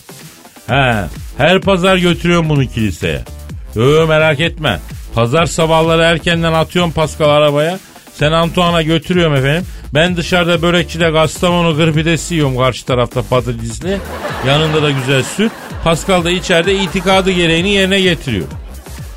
He, 0.68 0.94
her 1.38 1.62
pazar 1.62 1.98
götürüyorum 1.98 2.50
bunu 2.50 2.66
kiliseye. 2.68 3.22
Yo 3.76 4.08
merak 4.08 4.40
etme. 4.40 4.80
Pazar 5.16 5.46
sabahları 5.46 6.02
erkenden 6.02 6.54
atıyorum 6.54 6.92
Pascal 6.92 7.30
arabaya. 7.30 7.80
Sen 8.20 8.32
Antoine'a 8.32 8.82
götürüyorum 8.82 9.36
efendim. 9.36 9.66
Ben 9.94 10.18
dışarıda 10.18 10.62
börekçide 10.62 11.14
Kastamonu 11.14 11.76
gırpidesi 11.76 12.34
yiyorum 12.34 12.58
karşı 12.58 12.86
tarafta 12.86 13.22
patatesli. 13.22 13.98
Yanında 14.48 14.84
da 14.84 14.92
güzel 14.92 15.24
süt. 15.24 15.52
Pascal 15.84 16.24
da 16.24 16.32
içeride 16.32 16.76
itikadı 16.76 17.32
gereğini 17.32 17.70
yerine 17.70 18.02
getiriyor. 18.02 18.46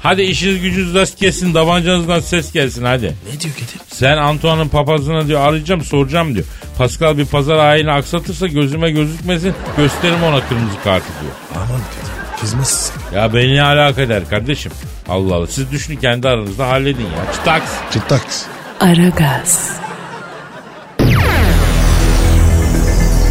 Hadi 0.02 0.22
işiniz 0.22 0.60
gücünüz 0.60 0.94
rast 0.94 1.18
kesin 1.18 1.54
davancanızdan 1.54 2.20
ses 2.20 2.52
gelsin 2.52 2.84
hadi. 2.84 3.04
Ne 3.06 3.40
diyor 3.40 3.54
Kadir? 3.54 3.80
Sen 3.92 4.16
Antoine'ın 4.16 4.68
papazına 4.68 5.26
diyor 5.26 5.40
arayacağım 5.40 5.84
soracağım 5.84 6.34
diyor. 6.34 6.46
Pascal 6.78 7.18
bir 7.18 7.26
pazar 7.26 7.58
ayini 7.58 7.92
aksatırsa 7.92 8.46
gözüme 8.46 8.90
gözükmesin 8.90 9.54
gösteririm 9.76 10.22
ona 10.22 10.48
kırmızı 10.48 10.82
kartı 10.84 11.06
diyor. 11.20 11.32
Aman 11.54 11.66
Kadir. 11.68 12.40
Kızmasın. 12.40 12.94
Ya 13.14 13.34
beni 13.34 13.54
ne 13.54 13.62
alaka 13.62 14.02
eder 14.02 14.28
kardeşim? 14.30 14.72
Allah 15.08 15.34
Allah 15.34 15.46
siz 15.46 15.70
düşünün 15.70 15.96
kendi 15.96 16.28
aranızda 16.28 16.68
halledin 16.68 17.02
ya. 17.04 17.32
Çıtaks. 17.32 17.70
Çıtaks. 17.92 18.44
Aragaz, 18.82 19.80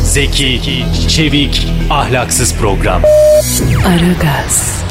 Zeki, 0.04 0.86
çevik, 1.10 1.68
ahlaksız 1.90 2.56
program. 2.56 3.02
Aragaz, 3.88 4.84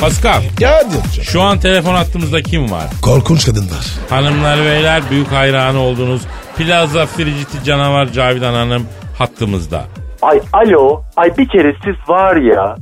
Pascal 0.00 0.42
Kadir. 0.60 1.22
şu 1.22 1.42
an 1.42 1.60
telefon 1.60 1.94
hattımızda 1.94 2.42
kim 2.42 2.70
var? 2.70 2.86
Korkunç 3.02 3.46
kadın 3.46 3.70
var. 3.70 3.86
Hanımlar 4.10 4.58
beyler 4.58 5.02
büyük 5.10 5.32
hayranı 5.32 5.78
olduğunuz 5.78 6.22
Plaza 6.58 7.06
Frigiti 7.06 7.64
Canavar 7.64 8.12
Cavidan 8.12 8.54
Hanım 8.54 8.86
hattımızda. 9.18 9.84
Ay 10.24 10.40
alo, 10.52 11.02
ay 11.16 11.30
bir 11.38 11.48
kere 11.48 11.74
siz 11.84 12.08
var 12.08 12.36
ya 12.36 12.76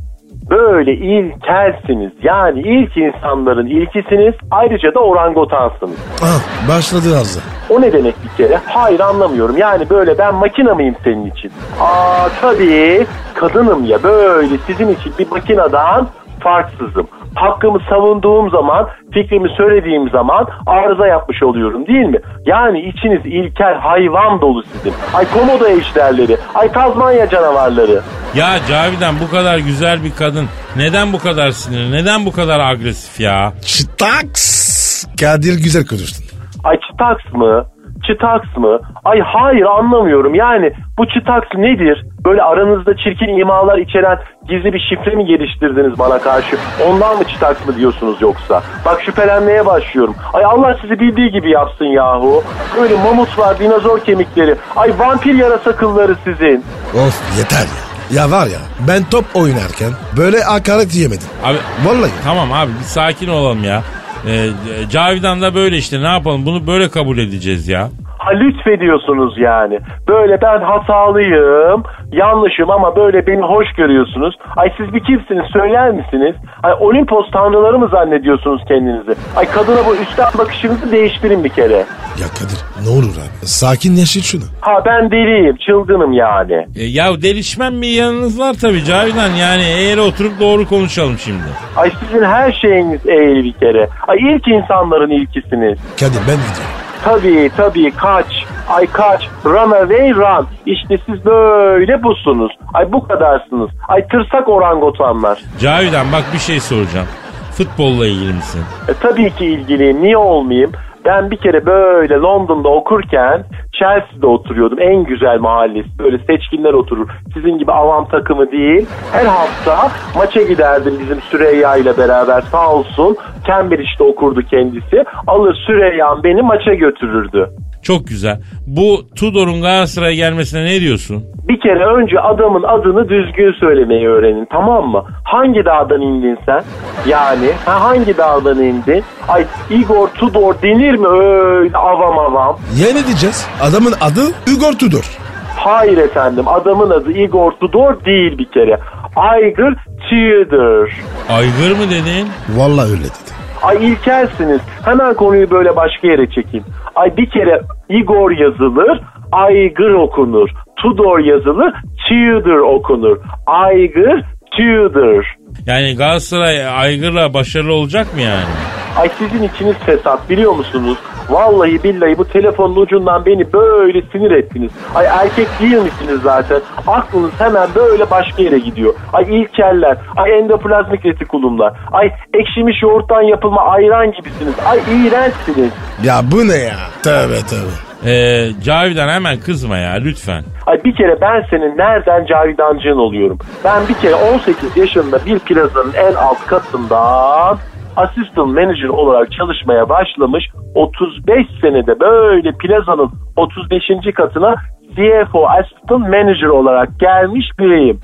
böyle 0.51 0.93
ilkelsiniz. 0.93 2.13
Yani 2.23 2.61
ilk 2.61 2.97
insanların 2.97 3.67
ilkisiniz. 3.67 4.35
Ayrıca 4.51 4.95
da 4.95 5.01
orangotansınız. 5.01 5.97
Ah 6.23 6.69
başladı 6.69 7.19
Arzu. 7.21 7.41
O 7.71 7.81
ne 7.81 7.93
demek 7.93 8.15
bir 8.25 8.45
kere? 8.45 8.61
Hayır 8.67 9.01
anlamıyorum. 9.01 9.57
Yani 9.57 9.91
böyle 9.91 10.19
ben 10.19 10.35
makina 10.35 10.75
mıyım 10.75 10.95
senin 11.05 11.27
için? 11.27 11.53
Aa 11.81 12.29
tabii 12.41 13.07
kadınım 13.35 13.85
ya 13.85 14.03
böyle 14.03 14.59
sizin 14.67 14.89
için 14.89 15.13
bir 15.19 15.31
makinadan 15.31 16.09
farksızım. 16.41 17.09
Hakkımı 17.35 17.79
savunduğum 17.91 18.51
zaman, 18.51 18.89
fikrimi 19.13 19.49
söylediğim 19.57 20.11
zaman 20.11 20.47
arıza 20.67 21.07
yapmış 21.07 21.43
oluyorum 21.43 21.87
değil 21.87 22.07
mi? 22.07 22.19
Yani 22.47 22.81
içiniz 22.81 23.27
ilkel 23.27 23.75
hayvan 23.75 24.41
dolu 24.41 24.63
sizin. 24.63 24.93
Ay 25.15 25.27
komodo 25.35 25.67
ejderleri, 25.67 26.37
ay 26.55 26.73
Tazmanya 26.73 27.29
canavarları. 27.29 28.01
Ya 28.35 28.49
Cavidan 28.69 29.15
bu 29.27 29.31
kadar 29.31 29.59
güzel 29.59 30.05
bir 30.05 30.15
kadın 30.15 30.47
neden 30.77 31.13
bu 31.13 31.19
kadar 31.19 31.51
sinirli 31.51 31.93
neden 31.93 32.27
bu 32.27 32.33
kadar 32.33 32.61
agresif 32.61 33.21
ya? 33.21 33.53
Çıtaks. 33.67 34.83
Kadir 35.21 35.55
güzel 35.63 35.87
konuştun. 35.87 36.25
Ay 36.65 36.77
çıtaks 36.91 37.35
mı? 37.35 37.65
Çıtaks 38.07 38.57
mı? 38.57 38.81
Ay 39.05 39.21
hayır 39.21 39.63
anlamıyorum. 39.79 40.35
Yani 40.35 40.73
bu 40.99 41.07
çıtaks 41.09 41.47
nedir? 41.57 42.05
Böyle 42.25 42.43
aranızda 42.43 42.97
çirkin 42.97 43.39
imalar 43.41 43.79
içeren 43.79 44.19
gizli 44.49 44.73
bir 44.73 44.81
şifre 44.89 45.15
mi 45.17 45.27
geliştirdiniz 45.27 45.99
bana 45.99 46.19
karşı? 46.19 46.57
Ondan 46.89 47.17
mı 47.17 47.25
çıtaks 47.25 47.67
mı 47.67 47.77
diyorsunuz 47.77 48.23
yoksa? 48.23 48.63
Bak 48.85 49.03
şüphelenmeye 49.03 49.67
başlıyorum. 49.67 50.15
Ay 50.33 50.45
Allah 50.45 50.77
sizi 50.83 51.01
bildiği 51.01 51.31
gibi 51.31 51.51
yapsın 51.51 51.85
yahu. 51.85 52.43
Böyle 52.81 52.95
mamutlar, 53.03 53.59
dinozor 53.59 54.01
kemikleri. 54.01 54.57
Ay 54.77 54.93
vampir 54.99 55.35
yarasa 55.35 55.77
kılları 55.77 56.17
sizin. 56.25 56.65
Of 57.07 57.39
yeter 57.39 57.59
ya. 57.59 57.93
Ya 58.23 58.31
var 58.31 58.47
ya 58.47 58.59
ben 58.89 59.03
top 59.11 59.25
oynarken 59.35 59.91
böyle 60.17 60.41
hakaret 60.43 60.95
yemedim. 60.95 61.29
Abi 61.45 61.57
Vallahi. 61.85 62.11
tamam 62.25 62.53
abi 62.53 62.71
bir 62.81 62.85
sakin 62.85 63.29
olalım 63.29 63.65
ya. 63.65 63.83
Ee, 64.27 64.51
Cavidan 64.91 65.43
da 65.43 65.55
böyle 65.55 65.77
işte 65.77 66.01
ne 66.03 66.07
yapalım 66.07 66.47
bunu 66.47 66.67
böyle 66.67 66.89
kabul 66.91 67.19
edeceğiz 67.19 67.69
ya. 67.69 67.91
Ha 68.25 68.31
lütfediyorsunuz 68.31 69.39
yani. 69.39 69.79
Böyle 70.09 70.41
ben 70.43 70.61
hatalıyım, 70.61 71.83
yanlışım 72.13 72.71
ama 72.71 72.97
böyle 72.97 73.27
beni 73.27 73.43
hoş 73.43 73.67
görüyorsunuz. 73.77 74.35
Ay 74.57 74.69
siz 74.77 74.95
bir 74.95 75.01
kimsiniz 75.05 75.47
söyler 75.53 75.91
misiniz? 75.91 76.35
Ay 76.63 76.73
Olimpos 76.81 77.31
tanrıları 77.31 77.79
mı 77.79 77.89
zannediyorsunuz 77.89 78.63
kendinizi? 78.69 79.15
Ay 79.37 79.47
kadına 79.51 79.87
bu 79.87 79.97
üstten 79.97 80.29
bakışınızı 80.39 80.93
değiştirin 80.93 81.45
bir 81.45 81.49
kere. 81.49 81.77
Ya 82.23 82.27
Kadir 82.39 82.61
ne 82.85 82.89
olur 82.99 83.17
abi 83.23 83.47
sakinleştir 83.47 84.23
şunu. 84.23 84.43
Ha 84.61 84.83
ben 84.87 85.11
deliyim, 85.11 85.57
çılgınım 85.67 86.13
yani. 86.13 86.67
E, 86.77 86.85
ya 86.85 87.23
delişmen 87.23 87.83
bir 87.83 87.89
yanınız 87.89 88.41
var 88.41 88.55
tabii 88.61 88.85
Cavidan 88.85 89.31
yani 89.31 89.63
eğer 89.63 89.99
oturup 89.99 90.41
doğru 90.41 90.69
konuşalım 90.69 91.19
şimdi. 91.19 91.45
Ay 91.77 91.91
sizin 92.01 92.25
her 92.25 92.53
şeyiniz 92.53 93.07
eğri 93.07 93.45
bir 93.45 93.53
kere. 93.53 93.89
Ay 94.09 94.19
ilk 94.19 94.49
insanların 94.49 95.11
ilkisiniz. 95.11 95.79
Kadir 96.01 96.21
ben 96.29 96.37
gidiyorum. 96.37 96.83
Tabii 97.05 97.51
tabii 97.57 97.91
kaç. 97.91 98.27
Ay 98.69 98.87
kaç. 98.87 99.29
Run 99.45 99.71
away 99.71 100.15
run. 100.15 100.47
İşte 100.67 100.99
siz 101.07 101.25
böyle 101.25 102.03
busunuz. 102.03 102.53
Ay 102.75 102.93
bu 102.93 103.09
kadarsınız. 103.09 103.71
Ay 103.89 104.07
tırsak 104.09 104.49
orangotanlar. 104.49 105.39
Cavidan 105.61 106.07
bak 106.13 106.25
bir 106.35 106.39
şey 106.39 106.61
soracağım. 106.61 107.07
Futbolla 107.53 108.07
ilgili 108.07 108.33
misin? 108.33 108.63
E, 108.89 108.95
tabii 108.95 109.31
ki 109.31 109.47
ilgiliyim. 109.47 110.03
Niye 110.03 110.17
olmayayım? 110.17 110.73
Ben 111.05 111.31
bir 111.31 111.37
kere 111.37 111.67
böyle 111.67 112.15
London'da 112.15 112.69
okurken 112.69 113.45
Chelsea'de 113.73 114.27
oturuyordum. 114.27 114.79
En 114.81 115.05
güzel 115.05 115.39
mahallesi. 115.39 115.99
Böyle 115.99 116.19
seçkinler 116.19 116.73
oturur. 116.73 117.09
Sizin 117.35 117.59
gibi 117.59 117.73
avam 117.73 118.09
takımı 118.09 118.51
değil. 118.53 118.87
Her 119.13 119.27
hafta 119.27 119.89
maça 120.17 120.43
giderdim 120.43 120.95
bizim 121.01 121.21
Süreyya 121.21 121.77
ile 121.77 121.99
beraber 121.99 122.41
sağ 122.41 122.73
olsun. 122.75 123.17
Cambridge'de 123.47 124.05
okurdu 124.05 124.43
kendisi. 124.43 125.05
Alır 125.27 125.55
Süreyya'm 125.67 126.23
beni 126.25 126.43
maça 126.43 126.75
götürürdü. 126.75 127.51
Çok 127.83 128.07
güzel. 128.07 128.41
Bu 128.67 129.01
Tudor'un 129.17 129.63
Galatasaray'a 129.63 130.15
gelmesine 130.15 130.65
ne 130.65 130.81
diyorsun? 130.81 131.25
Bir 131.49 131.61
kere 131.61 131.85
önce 131.87 132.21
adamın 132.21 132.63
adını 132.63 133.09
düzgün 133.09 133.53
söylemeyi 133.61 134.09
öğrenin 134.09 134.47
tamam 134.53 134.89
mı? 134.89 135.05
Hangi 135.25 135.65
dağdan 135.65 136.01
indin 136.01 136.39
sen? 136.47 136.61
Yani 137.09 137.47
ha, 137.67 137.81
hangi 137.85 138.17
dağdan 138.17 138.59
indin? 138.63 139.05
Ay 139.29 139.45
Igor 139.71 140.09
Tudor 140.09 140.55
denir 140.63 140.95
mi 140.95 141.07
öyle 141.09 141.77
avam 141.77 142.19
avam? 142.19 142.59
Ya 142.81 142.87
ne 142.89 143.07
diyeceğiz? 143.07 143.49
Adamın 143.63 143.93
adı 144.01 144.21
Igor 144.57 144.73
Tudor. 144.73 145.19
Hayır 145.57 145.99
efendim 145.99 146.49
adamın 146.49 146.91
adı 146.91 147.13
Igor 147.13 147.53
Tudor 147.53 148.05
değil 148.05 148.39
bir 148.39 148.45
kere. 148.51 148.81
Aygır 149.17 149.75
Tudor. 150.11 150.91
Aygır 151.31 151.71
mı 151.79 151.91
dedin? 151.91 152.29
Vallahi 152.57 152.91
öyle 152.91 153.01
dedi. 153.05 153.33
Ay 153.63 153.87
ilkelsiniz. 153.93 154.61
Hemen 154.85 155.15
konuyu 155.15 155.51
böyle 155.51 155.77
başka 155.77 156.09
yere 156.09 156.27
çekeyim. 156.31 156.65
Ay 156.95 157.17
bir 157.17 157.31
kere 157.31 157.61
Igor 157.89 158.31
yazılır, 158.31 159.01
Aygır 159.33 159.91
okunur. 159.91 160.49
Tudor 160.77 161.19
yazılır, 161.19 161.73
Tudor 162.09 162.59
okunur. 162.59 163.17
Aygır, 163.47 164.25
Tudor. 164.57 165.37
Yani 165.67 165.97
Galatasaray 165.97 166.67
Aygır'la 166.69 167.35
başarılı 167.35 167.75
olacak 167.75 168.15
mı 168.15 168.21
yani? 168.21 168.72
Ay 168.97 169.09
sizin 169.19 169.43
içiniz 169.43 169.77
fesat 169.77 170.31
biliyor 170.31 170.53
musunuz? 170.53 170.99
Vallahi 171.31 171.83
billahi 171.83 172.19
bu 172.19 172.25
telefonun 172.25 172.77
ucundan 172.77 173.27
beni 173.27 173.53
böyle 173.53 174.03
sinir 174.03 174.31
ettiniz. 174.31 174.71
Ay 174.95 175.07
erkek 175.07 175.49
değil 175.61 175.83
misiniz 175.83 176.21
zaten? 176.23 176.61
Aklınız 176.87 177.31
hemen 177.39 177.69
böyle 177.75 178.11
başka 178.11 178.43
yere 178.43 178.59
gidiyor. 178.59 178.95
Ay 179.13 179.41
ilkeller, 179.41 179.97
ay 180.17 180.39
endoplazmik 180.39 181.05
retikulumlar, 181.05 181.73
ay 181.93 182.11
ekşimiş 182.35 182.83
yoğurttan 182.83 183.23
yapılma 183.23 183.63
ayran 183.63 184.13
gibisiniz. 184.13 184.55
Ay 184.67 184.79
iğrençsiniz. 184.79 185.71
Ya 186.05 186.21
bu 186.33 186.49
ne 186.49 186.57
ya? 186.57 186.77
Tövbe 187.03 187.41
tövbe. 187.51 187.93
Ee, 188.07 188.49
Cavidan 188.65 189.09
hemen 189.09 189.41
kızma 189.41 189.77
ya 189.77 189.93
lütfen. 189.93 190.45
Ay 190.67 190.85
bir 190.85 190.97
kere 190.97 191.21
ben 191.21 191.45
senin 191.51 191.79
nereden 191.79 192.27
cavidancığın 192.27 192.99
oluyorum. 192.99 193.39
Ben 193.65 193.89
bir 193.89 193.95
kere 193.95 194.15
18 194.15 194.77
yaşında 194.77 195.25
bir 195.27 195.39
plazanın 195.39 195.93
en 195.93 196.15
alt 196.15 196.47
katından 196.47 197.59
asistan 197.97 198.49
manager 198.49 198.89
olarak 198.89 199.33
çalışmaya 199.33 199.89
başlamış. 199.89 200.45
35 200.75 201.47
senede 201.61 202.01
böyle 202.01 202.53
plazanın 202.53 203.11
35. 203.37 204.15
katına 204.17 204.55
CFO 204.97 205.47
assistant 205.47 206.09
manager 206.09 206.47
olarak 206.47 207.01
gelmiş 207.01 207.47
biriyim. 207.59 208.01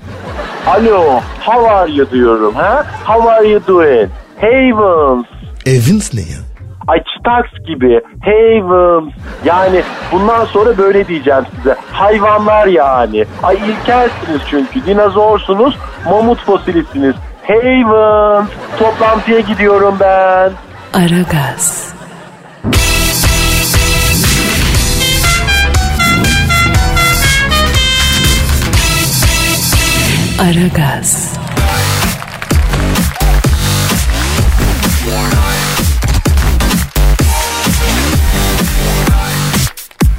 Alo, 0.67 1.19
how 1.45 1.69
are 1.69 1.91
you 1.91 2.11
diyorum 2.11 2.55
ha? 2.55 2.83
How 3.05 3.31
are 3.31 3.47
you 3.47 3.61
doing? 3.67 4.09
Havens. 4.41 5.25
Evans 5.65 6.13
ne 6.13 6.21
ya? 6.21 6.39
Ay 6.87 7.03
Starks 7.19 7.67
gibi 7.67 8.01
Havens 8.21 9.13
yani 9.45 9.81
bundan 10.11 10.45
sonra 10.45 10.77
böyle 10.77 11.07
diyeceğim 11.07 11.43
size 11.55 11.75
hayvanlar 11.91 12.67
yani 12.67 13.25
ay 13.43 13.55
ilkelsiniz 13.55 14.41
çünkü 14.49 14.85
dinozorsunuz 14.85 15.77
mamut 16.09 16.39
fosilisiniz 16.45 17.15
Havens 17.49 18.49
toplantıya 18.79 19.39
gidiyorum 19.39 19.97
ben 19.99 20.51
Aragaz, 20.93 21.93
Aragaz, 30.39 31.33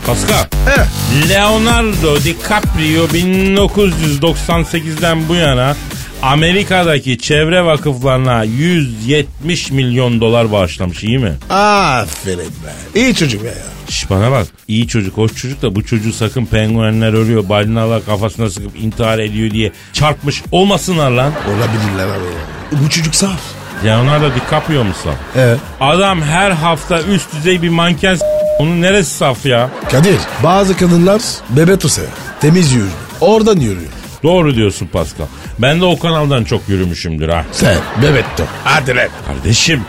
Pascal. 0.07 0.47
He. 0.67 0.85
Leonardo 1.29 2.25
DiCaprio 2.25 3.05
1998'den 3.07 5.29
bu 5.29 5.35
yana 5.35 5.77
Amerika'daki 6.23 7.19
çevre 7.19 7.65
vakıflarına 7.65 8.43
170 8.45 9.71
milyon 9.71 10.21
dolar 10.21 10.53
bağışlamış 10.53 11.05
iyi 11.05 11.19
mi? 11.19 11.33
Aferin 11.51 12.39
be. 12.39 13.01
İyi 13.01 13.15
çocuk 13.15 13.45
be 13.45 13.47
ya. 13.49 13.55
Şş 13.91 14.11
bana 14.11 14.31
bak 14.31 14.47
iyi 14.69 14.89
çocuk 14.89 15.17
hoş 15.17 15.35
çocuk 15.35 15.63
da 15.63 15.75
bu 15.75 15.85
çocuğu 15.85 16.13
sakın 16.13 16.45
penguenler 16.47 17.13
ölüyor 17.13 17.49
balinalar 17.49 18.05
kafasına 18.05 18.51
sıkıp 18.51 18.81
intihar 18.81 19.19
ediyor 19.19 19.51
diye 19.51 19.73
çarpmış 19.93 20.43
olmasınlar 20.53 21.11
lan. 21.11 21.33
Olabilirler 21.49 22.05
abi 22.07 22.25
ya. 22.25 22.81
Bu 22.85 22.91
çocuk 22.91 23.15
saf. 23.15 23.41
Leonardo 23.85 24.31
DiCaprio 24.35 24.85
musun? 24.85 25.13
He. 25.35 25.57
Adam 25.81 26.23
her 26.23 26.51
hafta 26.51 27.03
üst 27.03 27.35
düzey 27.35 27.63
bir 27.63 27.69
manken 27.69 28.19
onun 28.59 28.83
neresi 28.83 29.11
saf 29.15 29.47
ya? 29.47 29.71
Kadir 29.91 30.17
bazı 30.43 30.77
kadınlar 30.77 31.21
bebeto 31.51 31.89
sever. 31.89 32.09
Temiz 32.41 32.73
yürür. 32.73 32.91
Oradan 33.21 33.57
yürüyor. 33.61 33.91
Doğru 34.23 34.55
diyorsun 34.57 34.87
Pascal. 34.87 35.27
Ben 35.63 35.81
de 35.81 35.85
o 35.85 35.99
kanaldan 35.99 36.45
çok 36.45 36.69
yürümüşümdür 36.69 37.29
ha. 37.29 37.45
Sen 37.53 37.77
bebetto. 38.03 38.45
Hadi 38.65 38.97
lan. 38.97 39.09
Kardeşim 39.27 39.81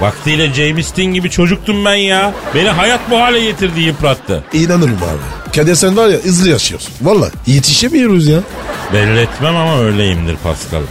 vaktiyle 0.00 0.54
James 0.54 0.96
Dean 0.96 1.14
gibi 1.14 1.30
çocuktum 1.30 1.84
ben 1.84 1.94
ya. 1.94 2.32
Beni 2.54 2.68
hayat 2.68 3.00
bu 3.10 3.20
hale 3.20 3.44
getirdi 3.44 3.80
yıprattı. 3.80 4.44
İnanırım 4.52 4.96
abi. 4.96 5.52
Kadir 5.56 5.74
sen 5.74 5.96
var 5.96 6.08
ya 6.08 6.18
hızlı 6.18 6.48
yaşıyorsun. 6.48 6.92
Valla 7.02 7.30
yetişemiyoruz 7.46 8.26
ya. 8.28 8.38
Belli 8.92 9.18
etmem 9.20 9.56
ama 9.56 9.78
öyleyimdir 9.80 10.36
Pascal. 10.36 10.82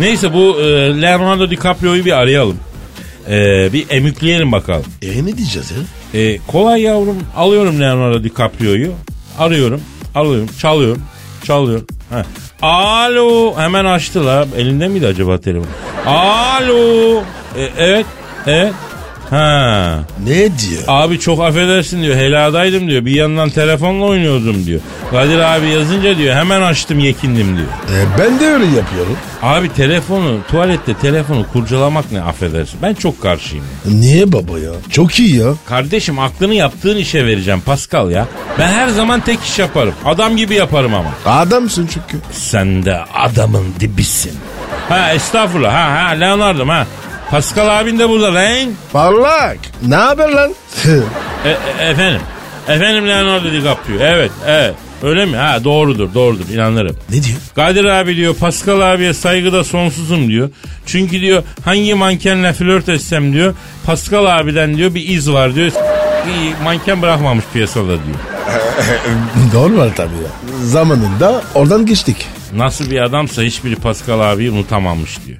Neyse 0.00 0.34
bu 0.34 0.60
e, 0.60 0.64
Leonardo 1.02 1.50
DiCaprio'yu 1.50 2.04
bir 2.04 2.12
arayalım. 2.12 2.56
E, 3.28 3.68
bir 3.72 3.86
emükleyelim 3.90 4.52
bakalım. 4.52 4.84
E 5.02 5.26
ne 5.26 5.38
diyeceğiz 5.38 5.70
ya? 5.70 6.20
E, 6.20 6.38
kolay 6.46 6.82
yavrum 6.82 7.16
alıyorum 7.36 7.80
Leonardo 7.80 8.24
DiCaprio'yu. 8.24 8.92
Arıyorum, 9.38 9.80
alıyorum, 10.14 10.48
çalıyorum, 10.60 11.02
çalıyorum. 11.44 11.86
Heh. 12.10 12.22
Alo 12.62 13.54
hemen 13.58 13.84
açtı 13.84 14.26
la. 14.26 14.46
Elinde 14.56 14.88
miydi 14.88 15.06
acaba 15.06 15.40
telefon? 15.40 15.66
Alo. 16.06 17.22
E, 17.56 17.68
evet, 17.78 18.06
evet. 18.46 18.72
Ha. 19.32 19.98
Ne 20.26 20.34
diyor? 20.36 20.82
Abi 20.88 21.18
çok 21.18 21.40
affedersin 21.40 22.02
diyor. 22.02 22.16
Heladaydım 22.16 22.88
diyor. 22.88 23.04
Bir 23.04 23.10
yandan 23.10 23.50
telefonla 23.50 24.04
oynuyordum 24.04 24.66
diyor. 24.66 24.80
Kadir 25.10 25.38
abi 25.38 25.68
yazınca 25.68 26.18
diyor 26.18 26.34
hemen 26.34 26.62
açtım 26.62 26.98
yekindim 26.98 27.56
diyor. 27.56 27.66
E, 27.68 28.18
ben 28.18 28.40
de 28.40 28.46
öyle 28.46 28.64
yapıyorum. 28.64 29.16
Abi 29.42 29.72
telefonu 29.74 30.38
tuvalette 30.50 30.94
telefonu 30.94 31.46
kurcalamak 31.52 32.12
ne 32.12 32.22
affedersin. 32.22 32.78
Ben 32.82 32.94
çok 32.94 33.22
karşıyım. 33.22 33.64
Niye 33.86 34.32
baba 34.32 34.58
ya? 34.58 34.70
Çok 34.90 35.20
iyi 35.20 35.36
ya. 35.36 35.54
Kardeşim 35.66 36.18
aklını 36.18 36.54
yaptığın 36.54 36.96
işe 36.96 37.26
vereceğim 37.26 37.60
Pascal 37.60 38.10
ya. 38.10 38.26
Ben 38.58 38.68
her 38.68 38.88
zaman 38.88 39.20
tek 39.20 39.40
iş 39.44 39.58
yaparım. 39.58 39.94
Adam 40.04 40.36
gibi 40.36 40.54
yaparım 40.54 40.94
ama. 40.94 41.10
Adamsın 41.26 41.88
çünkü. 41.94 42.24
Sen 42.32 42.84
de 42.84 42.98
adamın 43.14 43.66
dibisin. 43.80 44.32
Ha 44.88 45.12
estağfurullah 45.12 45.72
ha 45.74 46.04
ha 46.04 46.08
Leonardo 46.10 46.68
ha. 46.68 46.86
Pascal 47.32 47.80
abin 47.80 47.98
de 47.98 48.08
burada 48.08 48.34
lan. 48.34 48.68
Parlak. 48.92 49.58
Ne 49.86 49.94
haber 49.94 50.28
lan? 50.28 50.54
E, 51.44 51.48
e, 51.48 51.88
efendim. 51.90 52.20
Efendim 52.68 53.08
Leonardo 53.08 53.52
DiCaprio. 53.52 53.96
Evet 54.00 54.30
evet. 54.46 54.74
Öyle 55.02 55.26
mi? 55.26 55.36
Ha 55.36 55.64
doğrudur 55.64 56.14
doğrudur 56.14 56.48
inanırım. 56.48 56.96
ne 57.10 57.22
diyor? 57.22 57.38
Kadir 57.56 57.84
abi 57.84 58.16
diyor 58.16 58.34
Pascal 58.34 58.80
abiye 58.94 59.14
saygıda 59.14 59.64
sonsuzum 59.64 60.28
diyor. 60.28 60.50
Çünkü 60.86 61.20
diyor 61.20 61.42
hangi 61.64 61.94
mankenle 61.94 62.52
flört 62.52 62.88
etsem 62.88 63.32
diyor 63.32 63.54
Pascal 63.86 64.24
abiden 64.40 64.76
diyor 64.76 64.94
bir 64.94 65.08
iz 65.08 65.30
var 65.32 65.54
diyor. 65.54 65.72
Bir 66.26 66.64
manken 66.64 67.02
bırakmamış 67.02 67.44
piyasada 67.52 67.86
diyor. 67.86 68.18
Doğru 69.52 69.76
var 69.76 69.90
tabii 69.96 70.14
ya. 70.14 70.58
Zamanında 70.64 71.42
oradan 71.54 71.86
geçtik. 71.86 72.26
Nasıl 72.56 72.90
bir 72.90 73.00
adamsa 73.00 73.42
hiçbiri 73.42 73.76
Pascal 73.76 74.20
abiyi 74.32 74.50
unutamamış 74.50 75.18
diyor. 75.26 75.38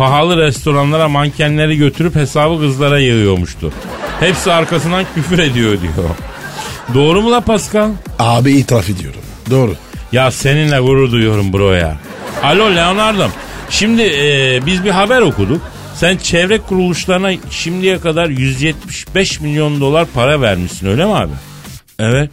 Pahalı 0.00 0.36
restoranlara 0.36 1.08
mankenleri 1.08 1.76
götürüp 1.76 2.14
hesabı 2.14 2.60
kızlara 2.60 2.98
yığıyormuştu. 2.98 3.72
Hepsi 4.20 4.52
arkasından 4.52 5.04
küfür 5.14 5.38
ediyor 5.38 5.80
diyor. 5.80 5.94
Doğru 6.94 7.22
mu 7.22 7.30
la 7.30 7.40
Pascal? 7.40 7.90
Abi 8.18 8.52
itiraf 8.52 8.90
ediyorum. 8.90 9.20
Doğru. 9.50 9.74
Ya 10.12 10.30
seninle 10.30 10.78
gurur 10.78 11.12
duyuyorum 11.12 11.52
bro 11.52 11.72
ya. 11.72 11.96
Alo 12.42 12.74
Leonardo'm. 12.76 13.30
Şimdi 13.70 14.02
e, 14.02 14.60
biz 14.66 14.84
bir 14.84 14.90
haber 14.90 15.20
okuduk. 15.20 15.62
Sen 15.94 16.16
çevre 16.16 16.58
kuruluşlarına 16.58 17.30
şimdiye 17.50 18.00
kadar 18.00 18.28
175 18.28 19.40
milyon 19.40 19.80
dolar 19.80 20.06
para 20.14 20.40
vermişsin 20.40 20.86
öyle 20.86 21.04
mi 21.04 21.14
abi? 21.14 21.32
Evet. 21.98 22.30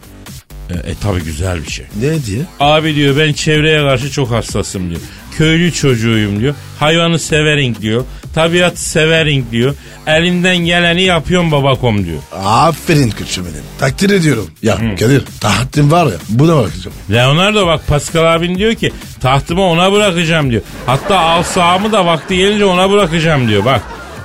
E, 0.70 0.90
e 0.90 0.94
tabi 1.02 1.24
güzel 1.24 1.62
bir 1.62 1.70
şey. 1.70 1.86
Ne 2.00 2.24
diye? 2.24 2.40
Abi 2.60 2.94
diyor 2.94 3.16
ben 3.16 3.32
çevreye 3.32 3.80
karşı 3.80 4.10
çok 4.10 4.30
hassasım 4.30 4.90
diyor. 4.90 5.00
Köylü 5.38 5.72
çocuğuyum 5.72 6.40
diyor. 6.40 6.54
Hayvanı 6.78 7.18
severim 7.18 7.76
diyor. 7.80 8.04
Tabiatı 8.34 8.82
severim 8.90 9.46
diyor. 9.52 9.74
Elimden 10.06 10.56
geleni 10.56 11.02
yapıyorum 11.02 11.52
babakom 11.52 12.04
diyor. 12.06 12.18
Aferin 12.44 13.10
küçüğüm 13.10 13.44
benim. 13.44 13.64
Takdir 13.78 14.10
ediyorum. 14.10 14.50
Ya 14.62 14.76
Kadir 14.76 15.22
tahattım 15.40 15.90
var 15.90 16.06
ya 16.06 16.12
buna 16.28 16.56
bakacağım. 16.56 16.96
Leonardo 17.10 17.66
bak 17.66 17.86
Pascal 17.86 18.34
abin 18.34 18.54
diyor 18.54 18.74
ki 18.74 18.92
tahtımı 19.20 19.62
ona 19.62 19.92
bırakacağım 19.92 20.50
diyor. 20.50 20.62
Hatta 20.86 21.18
al 21.18 21.42
sahamı 21.42 21.92
da 21.92 22.06
vakti 22.06 22.36
gelince 22.36 22.64
ona 22.64 22.90
bırakacağım 22.90 23.48
diyor. 23.48 23.64
Bak 23.64 23.82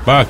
bak 0.08 0.28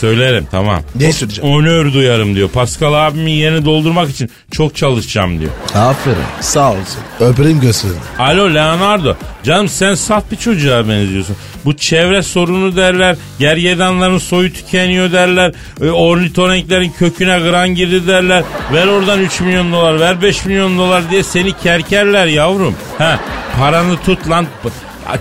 söylerim 0.00 0.46
tamam. 0.50 0.82
Ne 0.94 1.12
söyleyeceğim? 1.12 1.50
Onur 1.50 1.92
duyarım 1.92 2.34
diyor. 2.34 2.48
Pascal 2.48 2.92
abimin 2.94 3.32
yerini 3.32 3.64
doldurmak 3.64 4.10
için 4.10 4.30
çok 4.50 4.76
çalışacağım 4.76 5.40
diyor. 5.40 5.50
Aferin. 5.74 6.16
Sağ 6.40 6.70
olsun. 6.70 7.00
Öperim 7.20 7.60
göğsünü. 7.60 7.92
Alo 8.18 8.54
Leonardo. 8.54 9.14
Canım 9.42 9.68
sen 9.68 9.94
saf 9.94 10.30
bir 10.30 10.36
çocuğa 10.36 10.88
benziyorsun. 10.88 11.36
Bu 11.64 11.76
çevre 11.76 12.22
sorunu 12.22 12.76
derler. 12.76 13.16
Gergedanların 13.38 14.18
soyu 14.18 14.52
tükeniyor 14.52 15.12
derler. 15.12 15.52
E, 15.82 15.90
ornitorenklerin 15.90 16.92
köküne 16.98 17.38
gran 17.40 17.74
girdi 17.74 18.06
derler. 18.06 18.42
Ver 18.72 18.86
oradan 18.86 19.20
3 19.20 19.40
milyon 19.40 19.72
dolar 19.72 20.00
ver 20.00 20.22
5 20.22 20.44
milyon 20.44 20.78
dolar 20.78 21.10
diye 21.10 21.22
seni 21.22 21.52
kerkerler 21.52 22.26
yavrum. 22.26 22.74
Ha, 22.98 23.20
paranı 23.58 23.96
tut 23.96 24.28
lan. 24.30 24.46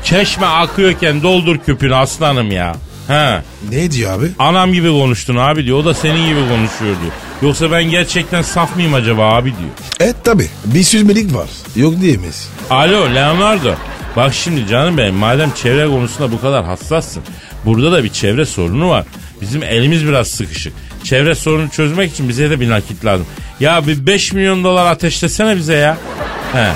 Çeşme 0.03 0.45
akıyorken 0.45 1.23
doldur 1.23 1.57
küpünü 1.57 1.95
aslanım 1.95 2.51
ya. 2.51 2.75
Ha. 3.09 3.43
Ne 3.71 3.91
diyor 3.91 4.19
abi? 4.19 4.25
Anam 4.39 4.73
gibi 4.73 4.89
konuştun 4.89 5.35
abi 5.35 5.65
diyor. 5.65 5.77
O 5.77 5.85
da 5.85 5.93
senin 5.93 6.25
gibi 6.27 6.39
konuşuyor 6.39 6.95
diyor. 7.01 7.11
Yoksa 7.41 7.71
ben 7.71 7.83
gerçekten 7.83 8.41
saf 8.41 8.75
mıyım 8.75 8.93
acaba 8.93 9.33
abi 9.33 9.49
diyor. 9.49 9.69
Evet 9.99 10.15
tabi. 10.23 10.47
Bir 10.65 10.83
süzmelik 10.83 11.35
var. 11.35 11.49
Yok 11.75 12.01
diyemeyiz. 12.01 12.49
Alo 12.69 13.15
Leonardo. 13.15 13.73
Bak 14.15 14.33
şimdi 14.33 14.67
canım 14.67 14.97
benim 14.97 15.15
madem 15.15 15.51
çevre 15.51 15.87
konusunda 15.87 16.31
bu 16.31 16.41
kadar 16.41 16.65
hassassın. 16.65 17.23
Burada 17.65 17.91
da 17.91 18.03
bir 18.03 18.09
çevre 18.09 18.45
sorunu 18.45 18.89
var. 18.89 19.05
Bizim 19.41 19.63
elimiz 19.63 20.07
biraz 20.07 20.27
sıkışık. 20.27 20.73
Çevre 21.03 21.35
sorunu 21.35 21.69
çözmek 21.69 22.11
için 22.11 22.29
bize 22.29 22.49
de 22.49 22.59
bir 22.59 22.69
nakit 22.69 23.05
lazım. 23.05 23.25
Ya 23.59 23.87
bir 23.87 24.05
5 24.07 24.33
milyon 24.33 24.63
dolar 24.63 24.85
ateşlesene 24.91 25.55
bize 25.55 25.73
ya. 25.75 25.97
He. 26.53 26.67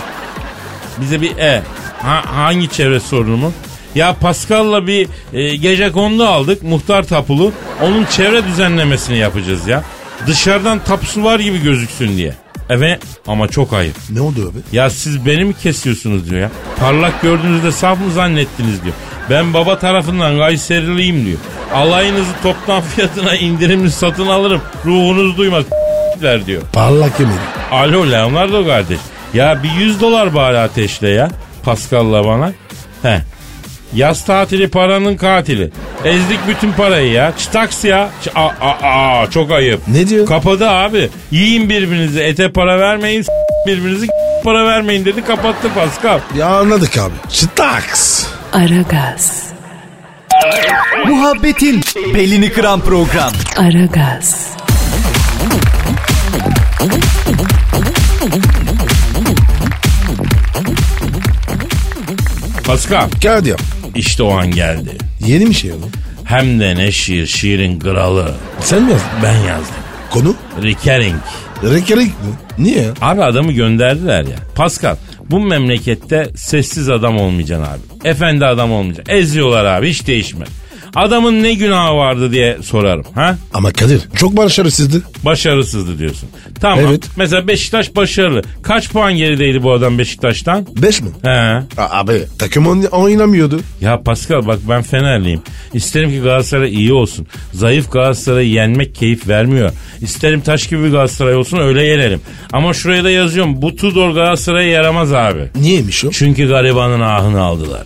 Bize 1.02 1.22
bir 1.22 1.38
e. 1.38 1.64
Ha, 2.02 2.24
hangi 2.26 2.70
çevre 2.70 3.00
sorunu 3.00 3.38
mu? 3.38 3.54
Ya 3.96 4.16
Pascal'la 4.22 4.88
bir 4.88 5.08
e, 5.34 5.56
gece 5.56 5.92
kondu 5.92 6.26
aldık 6.26 6.64
muhtar 6.64 7.04
tapulu. 7.04 7.52
Onun 7.82 8.06
çevre 8.06 8.46
düzenlemesini 8.48 9.18
yapacağız 9.18 9.68
ya. 9.68 9.84
Dışarıdan 10.28 10.80
tapusu 10.80 11.24
var 11.24 11.40
gibi 11.40 11.62
gözüksün 11.64 12.18
diye. 12.18 12.34
Evet 12.70 13.02
ama 13.28 13.48
çok 13.48 13.74
ayıp. 13.74 13.96
Ne 14.10 14.22
oldu 14.22 14.52
abi? 14.54 14.78
Ya 14.78 14.90
siz 14.90 15.26
beni 15.26 15.44
mi 15.46 15.54
kesiyorsunuz 15.54 16.30
diyor 16.30 16.42
ya. 16.42 16.50
Parlak 16.80 17.22
gördüğünüzde 17.22 17.72
saf 17.72 18.00
mı 18.00 18.12
zannettiniz 18.12 18.84
diyor. 18.84 18.96
Ben 19.30 19.54
baba 19.54 19.80
tarafından 19.80 20.38
Kayseriliyim 20.38 21.26
diyor. 21.26 21.38
Alayınızı 21.74 22.32
toptan 22.44 22.82
fiyatına 22.96 23.36
indirimli 23.36 23.92
satın 23.92 24.28
alırım. 24.28 24.62
Ruhunuz 24.86 25.38
duymaz 25.38 25.64
der 26.22 26.46
diyor. 26.46 26.62
Parlak 26.74 27.20
yemin. 27.20 27.36
Alo 27.72 28.12
Leonardo 28.12 28.66
kardeş. 28.66 29.00
Ya 29.34 29.64
bir 29.64 29.72
100 29.72 30.02
dolar 30.02 30.36
bari 30.36 30.58
ateşle 30.60 31.10
ya. 31.10 31.30
Pascal'la 31.64 32.26
bana. 32.26 32.54
He. 33.04 33.22
Yaz 33.96 34.26
tatili 34.26 34.68
paranın 34.68 35.18
katili. 35.18 35.72
Ezdik 36.06 36.40
bütün 36.48 36.72
parayı 36.72 37.12
ya. 37.12 37.34
Çıtaks 37.38 37.84
ya. 37.86 38.10
Ç- 38.26 38.32
aa, 38.36 38.48
aa, 38.62 39.22
aa, 39.22 39.30
çok 39.30 39.52
ayıp. 39.52 39.82
Ne 39.88 40.08
diyor? 40.08 40.26
Kapadı 40.28 40.70
abi. 40.70 41.10
Yiyin 41.32 41.70
birbirinizi. 41.70 42.20
Ete 42.20 42.52
para 42.52 42.80
vermeyin. 42.80 43.22
s- 43.22 43.32
birbirinizi 43.68 44.08
para 44.44 44.66
vermeyin 44.68 45.06
dedi. 45.06 45.26
Kapattı 45.26 45.68
Pascal. 45.76 46.20
Ya 46.38 46.48
anladık 46.48 46.98
abi. 46.98 47.14
Çıtaks. 47.32 48.26
Aragaz, 48.54 49.44
Muhabbetin 51.08 51.82
belini 52.14 52.52
kıran 52.52 52.80
program. 52.80 53.32
Aragaz, 53.58 54.48
Pascal. 62.66 63.10
Kağıt 63.24 63.48
yap. 63.48 63.62
İşte 63.96 64.24
o 64.24 64.32
an 64.38 64.52
geldi. 64.52 64.98
Yeni 65.28 65.50
bir 65.50 65.54
şey 65.54 65.72
oğlum. 65.72 65.92
Hem 66.24 66.60
de 66.60 66.76
ne 66.76 66.92
şiir. 66.92 67.28
Şiirin 67.28 67.80
kralı. 67.80 68.32
Sen 68.60 68.84
mi 68.84 68.92
yazdın? 68.92 69.08
Ben 69.24 69.36
yazdım. 69.38 69.76
Konu? 70.10 70.36
Recurring. 70.64 71.16
Rekerik 71.64 72.08
mi? 72.08 72.34
Niye? 72.58 72.86
Abi 73.02 73.24
adamı 73.24 73.52
gönderdiler 73.52 74.22
ya. 74.22 74.36
Pascal 74.56 74.96
bu 75.32 75.40
memlekette 75.40 76.30
sessiz 76.36 76.90
adam 76.90 77.18
olmayacaksın 77.18 77.66
abi. 77.74 78.10
Efendi 78.10 78.46
adam 78.46 78.72
olmayacaksın. 78.72 79.14
Eziyorlar 79.16 79.66
abi 79.66 79.90
hiç 79.90 80.08
değişme. 80.08 80.46
Adamın 80.96 81.44
ne 81.44 81.54
günahı 81.54 81.96
vardı 81.96 82.32
diye 82.32 82.58
sorarım. 82.64 83.06
Ha? 83.16 83.38
Ama 83.54 83.72
Kadir 83.74 84.02
çok 84.16 84.38
başarısızdı. 84.38 85.02
Başarısızdı 85.26 86.00
diyorsun. 86.00 86.30
Tamam. 86.62 86.80
Evet. 86.88 87.04
Mesela 87.18 87.48
Beşiktaş 87.48 87.96
başarılı. 87.96 88.42
Kaç 88.64 88.90
puan 88.92 89.14
gerideydi 89.14 89.64
bu 89.64 89.72
adam 89.72 89.98
Beşiktaş'tan? 89.98 90.68
Beş 90.82 91.02
mi? 91.02 91.10
He. 91.24 91.30
A- 91.30 91.64
abi 91.78 92.22
takım 92.40 92.66
oyn- 92.66 92.90
oynamıyordu. 92.90 93.60
Ya 93.82 94.02
Pascal 94.04 94.48
bak 94.48 94.60
ben 94.70 94.82
Fenerliyim. 94.82 95.42
İsterim 95.74 96.10
ki 96.10 96.20
Galatasaray 96.22 96.74
iyi 96.74 96.94
olsun. 96.94 97.28
Zayıf 97.54 97.92
Galatasaray'ı 97.92 98.50
yenmek 98.50 98.96
keyif 98.96 99.28
vermiyor. 99.28 99.72
İsterim 100.02 100.42
taş 100.42 100.68
gibi 100.68 100.84
bir 100.84 100.92
Galatasaray 100.92 101.36
olsun 101.36 101.58
öyle 101.58 101.84
yenelim. 101.84 102.22
Ama 102.54 102.74
şuraya 102.74 103.04
da 103.04 103.10
yazıyorum. 103.10 103.62
Bu 103.62 103.76
Tudor 103.76 104.12
Galatasaray'a 104.12 104.70
yaramaz 104.72 105.14
abi. 105.14 105.50
Niyeymiş 105.56 106.06
o? 106.06 106.12
Çünkü 106.12 106.48
garibanın 106.48 107.00
ahını 107.02 107.42
aldılar. 107.42 107.84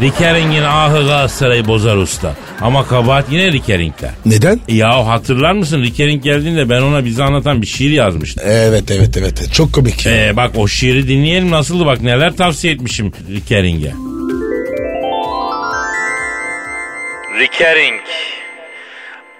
Rikering'in 0.00 0.62
ahı 0.62 0.98
Galatasaray'ı 0.98 1.66
bozar 1.68 1.96
usta. 1.96 2.34
Ama 2.60 2.86
kabahat 2.86 3.24
yine 3.32 3.52
Rikering'de. 3.52 4.10
Neden? 4.26 4.60
Ya 4.68 5.06
hatırlar 5.06 5.52
mısın 5.52 5.82
Rikering 5.82 6.22
geldiğinde 6.24 6.70
ben 6.70 6.77
ona 6.82 7.04
bize 7.04 7.22
anlatan 7.22 7.62
bir 7.62 7.66
şiir 7.66 7.90
yazmıştım. 7.90 8.44
Evet 8.46 8.90
evet 8.90 9.16
evet. 9.16 9.52
Çok 9.52 9.72
komik. 9.72 10.06
ya. 10.06 10.26
Ee, 10.26 10.36
bak 10.36 10.50
o 10.56 10.68
şiiri 10.68 11.08
dinleyelim 11.08 11.50
nasıldı 11.50 11.86
bak 11.86 12.00
neler 12.00 12.36
tavsiye 12.36 12.74
etmişim 12.74 13.12
Rikering'e. 13.30 13.92
Rikering 17.38 18.00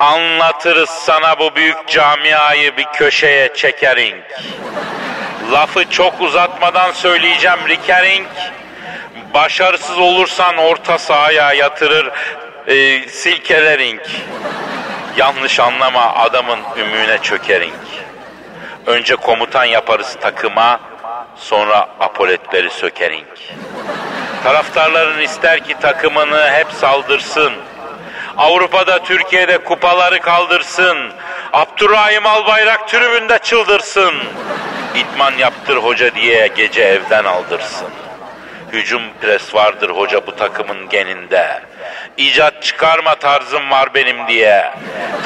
Anlatırız 0.01 0.91
sana 0.91 1.39
bu 1.39 1.57
büyük 1.57 1.89
camiayı 1.89 2.77
bir 2.77 2.85
köşeye 2.85 3.53
çekering. 3.55 4.23
Lafı 5.53 5.91
çok 5.91 6.21
uzatmadan 6.21 6.93
söyleyeceğim 6.93 7.59
Rikering. 7.69 8.27
Başarısız 9.35 9.99
olursan 9.99 10.57
orta 10.57 10.99
sahaya 10.99 11.53
yatırır 11.53 12.11
e, 12.67 13.09
silkelering. 13.09 14.01
Yanlış 15.19 15.61
anlama 15.61 16.15
adamın 16.15 16.59
ümüğüne 16.77 17.19
çökering. 17.19 17.75
Önce 18.87 19.17
komutan 19.17 19.65
yaparız 19.65 20.17
takıma, 20.21 20.81
sonra 21.37 21.89
apoletleri 22.01 22.71
sökering. 22.71 23.27
Taraftarların 24.45 25.21
ister 25.21 25.65
ki 25.65 25.75
takımını 25.81 26.51
hep 26.51 26.73
saldırsın. 26.73 27.53
Avrupa'da 28.37 29.03
Türkiye'de 29.03 29.59
kupaları 29.59 30.21
kaldırsın. 30.21 30.99
Abdurrahim 31.53 32.27
Albayrak 32.27 32.89
tribünde 32.89 33.39
çıldırsın. 33.39 34.15
İtman 34.95 35.33
yaptır 35.33 35.77
hoca 35.77 36.15
diye 36.15 36.47
gece 36.47 36.83
evden 36.83 37.25
aldırsın. 37.25 37.89
Hücum 38.73 39.03
pres 39.21 39.55
vardır 39.55 39.91
hoca 39.91 40.27
bu 40.27 40.37
takımın 40.37 40.89
geninde. 40.89 41.61
İcat 42.17 42.63
çıkarma 42.63 43.15
tarzım 43.15 43.71
var 43.71 43.95
benim 43.95 44.29
diye. 44.29 44.71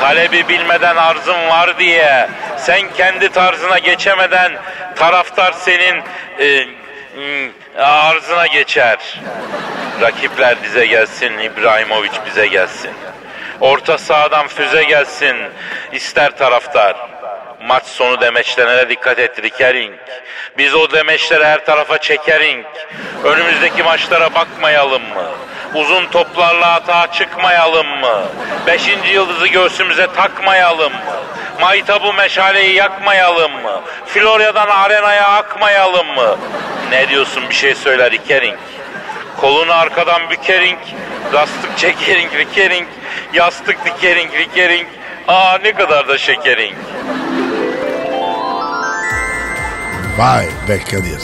Talebi 0.00 0.48
bilmeden 0.48 0.96
arzım 0.96 1.48
var 1.48 1.78
diye. 1.78 2.28
Sen 2.56 2.92
kendi 2.96 3.28
tarzına 3.28 3.78
geçemeden 3.78 4.52
taraftar 4.96 5.52
senin 5.52 6.02
e, 6.38 6.66
mm, 7.16 7.50
arzına 7.78 8.46
geçer. 8.46 9.20
Rakipler 10.00 10.62
dize 10.62 10.86
gelsin, 10.86 11.38
İbrahimovic 11.38 12.12
bize 12.26 12.46
gelsin. 12.46 12.90
Orta 13.60 13.98
sahadan 13.98 14.46
füze 14.46 14.84
gelsin, 14.84 15.36
ister 15.92 16.36
taraftar. 16.36 17.11
Maç 17.66 17.86
sonu 17.86 18.20
demeçlerine 18.20 18.88
dikkat 18.88 19.18
et 19.18 19.42
Rikering. 19.42 19.94
Biz 20.58 20.74
o 20.74 20.90
demeçleri 20.90 21.44
her 21.44 21.64
tarafa 21.64 21.98
çekering. 21.98 22.66
Önümüzdeki 23.24 23.82
maçlara 23.82 24.34
bakmayalım 24.34 25.02
mı? 25.02 25.24
Uzun 25.74 26.06
toplarla 26.06 26.72
hata 26.72 27.12
çıkmayalım 27.12 27.86
mı? 27.86 28.22
Beşinci 28.66 29.08
yıldızı 29.08 29.46
göğsümüze 29.46 30.06
takmayalım 30.06 30.92
mı? 30.92 31.16
Maytabı 31.60 32.12
meşaleyi 32.12 32.74
yakmayalım 32.74 33.52
mı? 33.52 33.80
Florya'dan 34.06 34.68
arenaya 34.68 35.28
akmayalım 35.28 36.06
mı? 36.06 36.38
Ne 36.90 37.08
diyorsun 37.08 37.42
bir 37.48 37.54
şey 37.54 37.74
söyle 37.74 38.10
Rikering. 38.10 38.58
Kolunu 39.40 39.72
arkadan 39.72 40.30
bükering, 40.30 40.78
rastlık 41.32 41.78
çekering, 41.78 42.34
rikering. 42.34 42.88
Yastık 43.32 43.84
dikering 43.84 44.34
rikering. 44.34 44.86
Aa 45.28 45.58
ne 45.62 45.72
kadar 45.72 46.08
da 46.08 46.18
şekering. 46.18 46.74
Vay 50.18 50.46
be 50.68 50.78
Kadir. 50.78 51.22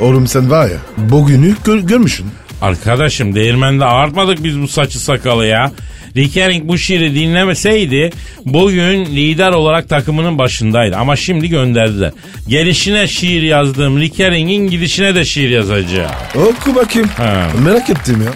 Oğlum 0.00 0.26
sen 0.26 0.50
var 0.50 0.68
ya 0.70 0.76
bugünü 0.96 1.54
gör, 1.64 1.78
görmüşsün. 1.78 2.26
Arkadaşım 2.62 3.34
değirmende 3.34 3.84
ağartmadık 3.84 4.44
biz 4.44 4.60
bu 4.60 4.68
saçı 4.68 4.98
sakalı 4.98 5.46
ya. 5.46 5.72
Rickering 6.16 6.68
bu 6.68 6.78
şiiri 6.78 7.14
dinlemeseydi 7.14 8.10
bugün 8.44 9.06
lider 9.06 9.50
olarak 9.50 9.88
takımının 9.88 10.38
başındaydı. 10.38 10.96
Ama 10.96 11.16
şimdi 11.16 11.48
gönderdiler. 11.48 12.12
Gelişine 12.48 13.06
şiir 13.06 13.42
yazdığım 13.42 14.00
Rickering'in 14.00 14.70
gidişine 14.70 15.14
de 15.14 15.24
şiir 15.24 15.50
yazacağım. 15.50 16.10
Oku 16.34 16.74
bakayım. 16.74 17.08
Ha. 17.16 17.46
Merak 17.64 17.90
ettim 17.90 18.22
ya. 18.26 18.32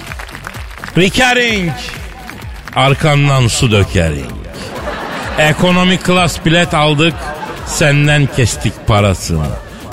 Rickering 1.03 1.73
arkandan 2.77 3.49
su 3.49 3.71
dökering. 3.71 4.31
Ekonomi 5.39 5.97
klas 5.99 6.45
bilet 6.47 6.75
aldık 6.75 7.15
senden 7.67 8.29
kestik 8.37 8.73
parasını. 8.87 9.47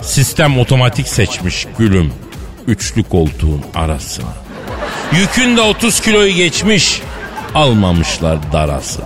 Sistem 0.08 0.60
otomatik 0.60 1.08
seçmiş 1.08 1.65
gülüm 1.78 2.13
üçlü 2.67 3.04
koltuğun 3.04 3.62
arasını. 3.76 4.26
Yükün 5.12 5.58
de 5.58 5.62
30 5.62 6.00
kiloyu 6.02 6.34
geçmiş 6.34 7.02
almamışlar 7.56 8.54
darası. 8.54 9.02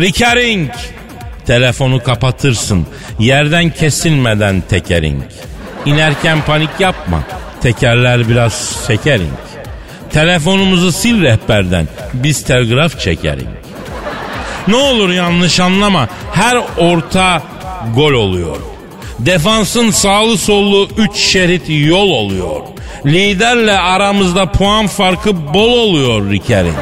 Rickering 0.00 0.70
telefonu 1.46 2.02
kapatırsın 2.02 2.86
yerden 3.18 3.70
kesilmeden 3.70 4.60
tekering. 4.60 5.22
İnerken 5.86 6.44
panik 6.44 6.80
yapma 6.80 7.22
tekerler 7.62 8.28
biraz 8.28 8.52
sekering. 8.86 9.32
Telefonumuzu 10.10 10.92
sil 11.00 11.16
rehberden 11.22 11.88
biz 12.14 12.44
telgraf 12.44 13.00
çekering. 13.00 13.48
Ne 14.68 14.76
olur 14.76 15.10
yanlış 15.10 15.60
anlama 15.60 16.08
her 16.32 16.56
orta 16.78 17.42
gol 17.94 18.12
oluyor. 18.12 18.73
Defansın 19.18 19.90
sağlı 19.90 20.38
sollu 20.38 20.88
3 20.96 21.16
şerit 21.16 21.62
yol 21.68 22.08
oluyor. 22.10 22.60
Liderle 23.06 23.78
aramızda 23.78 24.52
puan 24.52 24.86
farkı 24.86 25.54
bol 25.54 25.72
oluyor 25.78 26.30
Riker'in. 26.30 26.74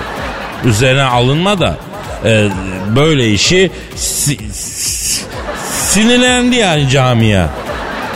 Üzerine 0.65 1.03
alınma 1.03 1.61
da 1.61 1.77
e, 2.25 2.49
böyle 2.97 3.31
işi 3.33 3.71
si- 3.97 4.53
si- 4.53 5.25
sinirlendi 5.73 6.57
yani 6.57 6.89
camia. 6.89 7.47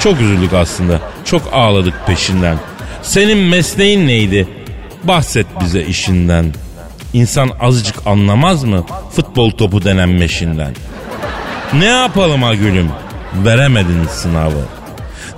Çok 0.00 0.20
üzüldük 0.20 0.52
aslında. 0.52 1.00
Çok 1.24 1.42
ağladık 1.52 1.94
peşinden. 2.06 2.56
Senin 3.02 3.38
mesleğin 3.38 4.06
neydi? 4.08 4.48
Bahset 5.04 5.46
bize 5.60 5.82
işinden. 5.82 6.54
İnsan 7.12 7.50
azıcık 7.60 8.06
anlamaz 8.06 8.64
mı 8.64 8.84
futbol 9.16 9.50
topu 9.50 9.84
denen 9.84 10.08
meşinden? 10.08 10.74
Ne 11.72 11.84
yapalım 11.84 12.42
ha 12.42 12.54
gülüm? 12.54 12.90
Veremedin 13.44 14.06
sınavı. 14.10 14.62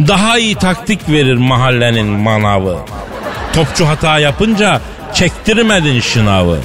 Daha 0.08 0.38
iyi 0.38 0.54
taktik 0.54 1.08
verir 1.08 1.34
mahallenin 1.36 2.06
manavı. 2.06 2.78
Topçu 3.52 3.88
hata 3.88 4.18
yapınca 4.18 4.80
çektirmedin 5.14 6.00
şınavı. 6.00 6.58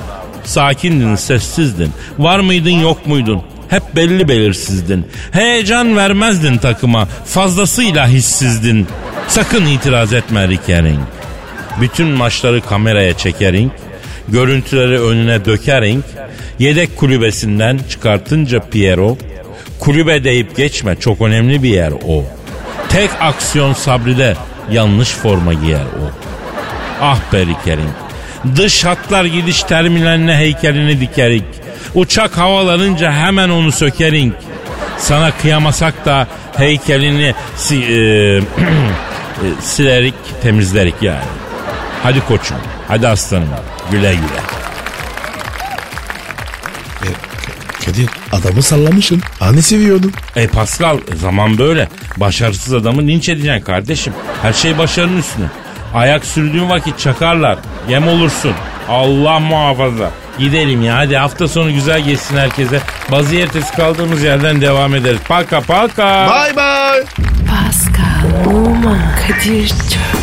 Sakindin, 0.44 1.16
sessizdin. 1.16 1.92
Var 2.20 2.40
mıydın, 2.40 2.80
yok 2.80 3.08
muydun? 3.08 3.44
Hep 3.70 3.96
belli 3.96 4.28
belirsizdin. 4.28 5.06
Heyecan 5.32 5.98
vermezdin 5.98 6.58
takıma. 6.58 7.08
Fazlasıyla 7.26 8.08
hissizdin. 8.08 8.88
Sakın 9.28 9.66
itiraz 9.66 10.14
etme 10.14 10.48
Rikering. 10.48 11.00
Bütün 11.82 12.08
maçları 12.08 12.62
kameraya 12.62 13.18
çekering. 13.18 13.72
Görüntüleri 14.28 15.02
önüne 15.02 15.46
dökering. 15.46 16.04
Yedek 16.60 16.98
kulübesinden 16.98 17.80
çıkartınca 17.90 18.60
Piero. 18.60 19.18
Kulübe 19.84 20.24
deyip 20.24 20.56
geçme 20.58 20.96
çok 20.96 21.22
önemli 21.22 21.64
bir 21.64 21.70
yer 21.70 21.92
o. 21.92 22.24
Tek 22.90 23.10
aksiyon 23.20 23.74
sabride 23.74 24.36
yanlış 24.72 25.10
forma 25.10 25.54
giyer 25.54 25.82
o. 25.82 26.12
Ah 27.02 27.20
be 27.34 27.46
Rikering. 27.46 27.90
Dış 28.56 28.86
hatlar 28.86 29.26
gidiş 29.26 29.64
terminaline 29.64 30.38
heykelini 30.38 31.00
dikerik. 31.00 31.44
Uçak 31.96 32.38
havalanınca 32.38 33.12
hemen 33.12 33.50
onu 33.50 33.72
sökerik. 33.72 34.34
Sana 34.98 35.32
kıyamasak 35.32 36.06
da 36.06 36.28
heykelini 36.58 37.34
si, 37.58 37.76
e, 37.76 37.96
e, 37.98 38.42
silerik 39.62 40.16
temizlerik 40.42 40.96
yani. 41.02 41.26
Hadi 42.04 42.26
koçum, 42.26 42.58
hadi 42.88 43.08
aslanım. 43.08 43.50
Güle 43.92 44.14
güle. 44.14 44.73
Kadir 47.86 48.10
adamı 48.32 48.64
sallamışsın. 48.64 49.22
Hani 49.40 49.62
seviyordun? 49.62 50.12
E 50.36 50.48
Pascal 50.48 50.98
zaman 51.22 51.58
böyle. 51.58 51.90
Başarısız 52.18 52.74
adamı 52.74 53.02
linç 53.02 53.30
edeceksin 53.30 53.62
kardeşim. 53.66 54.14
Her 54.42 54.54
şey 54.54 54.78
başarının 54.78 55.18
üstüne. 55.18 55.46
Ayak 55.94 56.26
sürdüğün 56.26 56.70
vakit 56.70 57.00
çakarlar. 57.00 57.58
Yem 57.90 58.08
olursun. 58.08 58.52
Allah 58.90 59.40
muhafaza. 59.40 60.12
Gidelim 60.40 60.84
ya 60.84 60.96
hadi 60.98 61.18
hafta 61.18 61.48
sonu 61.48 61.74
güzel 61.74 62.02
geçsin 62.04 62.38
herkese. 62.38 62.80
Bazı 63.12 63.36
ertesi 63.36 63.76
kaldığımız 63.76 64.24
yerden 64.24 64.62
devam 64.62 64.96
ederiz. 64.96 65.20
Paka 65.28 65.62
paka. 65.62 66.28
Bye 66.30 66.56
bye. 66.56 67.04
Pascal, 67.50 68.54
Oman, 68.56 69.00
Kadir 69.28 69.68
çok 69.68 70.13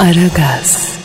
Aragaz. 0.00 0.99